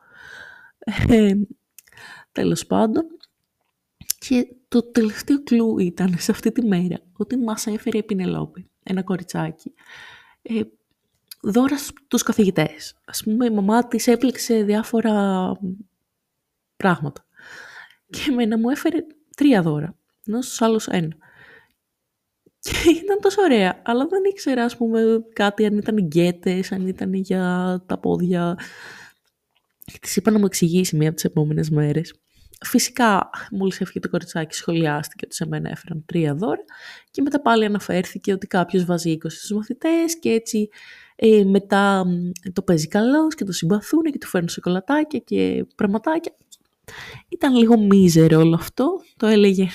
Ε, 1.09 1.35
τέλος 2.33 2.67
πάντων. 2.67 3.05
Και 4.19 4.55
το 4.69 4.83
τελευταίο 4.83 5.43
κλου 5.43 5.79
ήταν 5.79 6.15
σε 6.19 6.31
αυτή 6.31 6.53
τη 6.53 6.67
μέρα 6.67 6.99
ότι 7.13 7.37
μας 7.37 7.67
έφερε 7.67 7.99
η 7.99 8.03
Πινελόπη, 8.03 8.71
ένα 8.83 9.03
κοριτσάκι. 9.03 9.75
Ε, 10.43 10.61
δώρα 11.43 11.79
στους 11.79 12.23
καθηγητές. 12.23 12.95
Ας 13.05 13.23
πούμε 13.23 13.47
η 13.47 13.51
μαμά 13.51 13.89
της 13.89 14.07
έπληξε 14.07 14.63
διάφορα 14.63 15.53
πράγματα. 16.77 17.25
Και 18.11 18.25
εμένα 18.29 18.59
μου 18.59 18.71
έφερε 18.71 18.99
τρία 19.37 19.63
δώρα, 19.63 19.97
ενώ 20.27 20.43
στους 20.43 20.63
άλλους 20.63 20.87
ένα. 20.87 21.17
Και 22.63 22.91
ήταν 22.91 23.19
τόσο 23.21 23.43
ωραία, 23.43 23.83
αλλά 23.85 24.07
δεν 24.07 24.21
ήξερα, 24.31 24.65
ας 24.65 24.77
πούμε, 24.77 25.03
κάτι 25.33 25.65
αν 25.65 25.77
ήταν 25.77 25.97
γκέτες, 25.97 26.73
αν 26.73 26.87
ήταν 26.87 27.15
για 27.15 27.83
τα 27.87 27.99
πόδια. 27.99 28.59
Και 29.85 29.99
της 30.01 30.17
είπα 30.17 30.31
να 30.31 30.39
μου 30.39 30.45
εξηγήσει 30.45 30.97
μία 30.97 31.07
από 31.07 31.17
τις 31.17 31.25
επόμενες 31.25 31.71
μέρες. 31.71 32.15
Φυσικά, 32.65 33.31
μόλις 33.51 33.81
έφυγε 33.81 34.01
το 34.01 34.09
κοριτσάκι, 34.09 34.55
σχολιάστηκε 34.55 35.25
ότι 35.27 35.35
σε 35.35 35.47
μένα 35.47 35.71
έφεραν 35.71 36.05
τρία 36.07 36.35
δώρα 36.35 36.65
και 37.11 37.23
μετά 37.23 37.41
πάλι 37.41 37.65
αναφέρθηκε 37.65 38.33
ότι 38.33 38.47
κάποιος 38.47 38.85
βάζει 38.85 39.13
20 39.13 39.27
στους 39.29 39.51
μαθητές 39.51 40.19
και 40.19 40.31
έτσι 40.31 40.69
ε, 41.17 41.45
μετά 41.45 42.05
το 42.53 42.63
παίζει 42.63 42.89
καλό 42.89 43.29
και 43.29 43.45
το 43.45 43.53
συμπαθούν 43.53 44.03
και 44.03 44.19
του 44.19 44.27
φέρνουν 44.27 44.49
σοκολατάκια 44.49 45.19
και 45.19 45.67
πραγματάκια. 45.75 46.33
Ήταν 47.29 47.55
λίγο 47.55 47.79
μίζερο 47.79 48.41
όλο 48.41 48.55
αυτό. 48.55 49.01
Το, 49.17 49.27
έλεγε, 49.27 49.69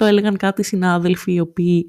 το 0.00 0.06
έλεγαν 0.06 0.36
κάτι 0.36 0.62
συνάδελφοι 0.62 1.32
οι 1.32 1.40
οποίοι 1.40 1.86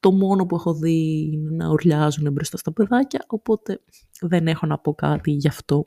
το 0.00 0.12
μόνο 0.12 0.46
που 0.46 0.54
έχω 0.54 0.74
δει 0.74 1.30
είναι 1.32 1.50
να 1.50 1.70
ουρλιάζουν 1.70 2.32
μπροστά 2.32 2.56
στα 2.56 2.72
παιδάκια, 2.72 3.24
οπότε 3.26 3.80
δεν 4.20 4.46
έχω 4.46 4.66
να 4.66 4.78
πω 4.78 4.94
κάτι 4.94 5.30
γι' 5.30 5.48
αυτό. 5.48 5.84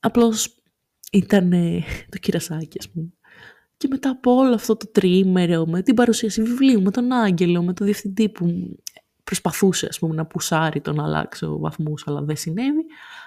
Απλώς 0.00 0.62
ήταν 1.12 1.50
το 2.08 2.18
κυρασάκι, 2.18 2.78
ας 2.78 2.90
πούμε. 2.90 3.12
Και 3.76 3.88
μετά 3.88 4.10
από 4.10 4.34
όλο 4.34 4.54
αυτό 4.54 4.76
το 4.76 4.90
τριήμερο, 4.90 5.66
με 5.66 5.82
την 5.82 5.94
παρουσίαση 5.94 6.42
βιβλίου, 6.42 6.82
με 6.82 6.90
τον 6.90 7.12
Άγγελο, 7.12 7.62
με 7.62 7.72
τον 7.72 7.86
διευθυντή 7.86 8.28
που 8.28 8.76
προσπαθούσε 9.24 9.86
ας 9.86 9.98
πούμε, 9.98 10.14
να 10.14 10.26
πουσάρει 10.26 10.80
τον 10.80 10.94
να 10.94 11.04
αλλάξω 11.04 11.58
βαθμούς, 11.58 12.04
αλλά 12.06 12.22
δεν 12.22 12.36
συνέβη. 12.36 12.84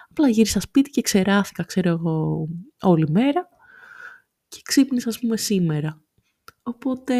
Απλά 0.09 0.29
γύρισα 0.29 0.59
σπίτι 0.59 0.89
και 0.89 1.01
ξεράθηκα, 1.01 1.63
ξέρω 1.63 1.89
εγώ, 1.89 2.47
όλη 2.81 3.09
μέρα 3.09 3.49
και 4.47 4.61
ξύπνησα, 4.63 5.09
ας 5.09 5.19
πούμε, 5.19 5.37
σήμερα. 5.37 6.02
Οπότε, 6.63 7.15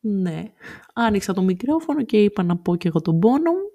ναι, 0.00 0.52
άνοιξα 0.94 1.32
το 1.32 1.42
μικρόφωνο 1.42 2.04
και 2.04 2.22
είπα 2.22 2.42
να 2.42 2.56
πω 2.56 2.76
και 2.76 2.88
εγώ 2.88 3.00
τον 3.00 3.18
πόνο 3.18 3.52
μου. 3.52 3.72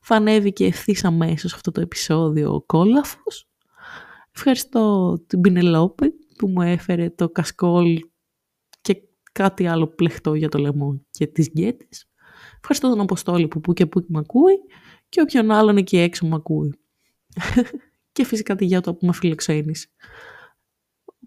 Θα 0.00 0.14
ανέβηκε 0.14 0.66
ευθύς 0.66 1.04
αμέσως 1.04 1.54
αυτό 1.54 1.70
το 1.70 1.80
επεισόδιο 1.80 2.54
ο 2.54 2.62
Κόλαφος. 2.62 3.48
Ευχαριστώ 4.34 5.14
την 5.26 5.40
Πινελόπη 5.40 6.14
που 6.38 6.48
μου 6.48 6.62
έφερε 6.62 7.10
το 7.10 7.28
κασκόλ 7.28 7.98
και 8.80 9.02
κάτι 9.32 9.66
άλλο 9.66 9.86
πλεχτό 9.86 10.34
για 10.34 10.48
το 10.48 10.58
λαιμό 10.58 11.00
και 11.10 11.26
τις 11.26 11.46
γκέτες. 11.46 12.06
Ευχαριστώ 12.56 12.88
τον 12.88 13.00
Αποστόλη 13.00 13.48
που 13.48 13.60
που 13.60 13.72
και 13.72 13.86
που 13.86 14.04
με 14.08 14.18
ακούει 14.18 14.58
και 15.08 15.20
όποιον 15.20 15.50
άλλον 15.50 15.76
εκεί 15.76 15.98
έξω 15.98 16.26
με 16.26 16.34
ακούει. 16.34 16.78
και 18.12 18.24
φυσικά 18.24 18.54
τη 18.54 18.64
Γιώτα 18.64 18.94
που 18.94 19.06
με 19.06 19.12
φιλοξένησε. 19.12 19.88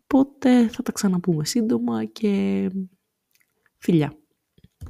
Οπότε 0.08 0.68
θα 0.68 0.84
τα 0.84 0.92
ξαναπούμε 0.92 1.46
σύντομα 1.46 2.06
και 2.06 2.70
φιλιά. 3.78 4.25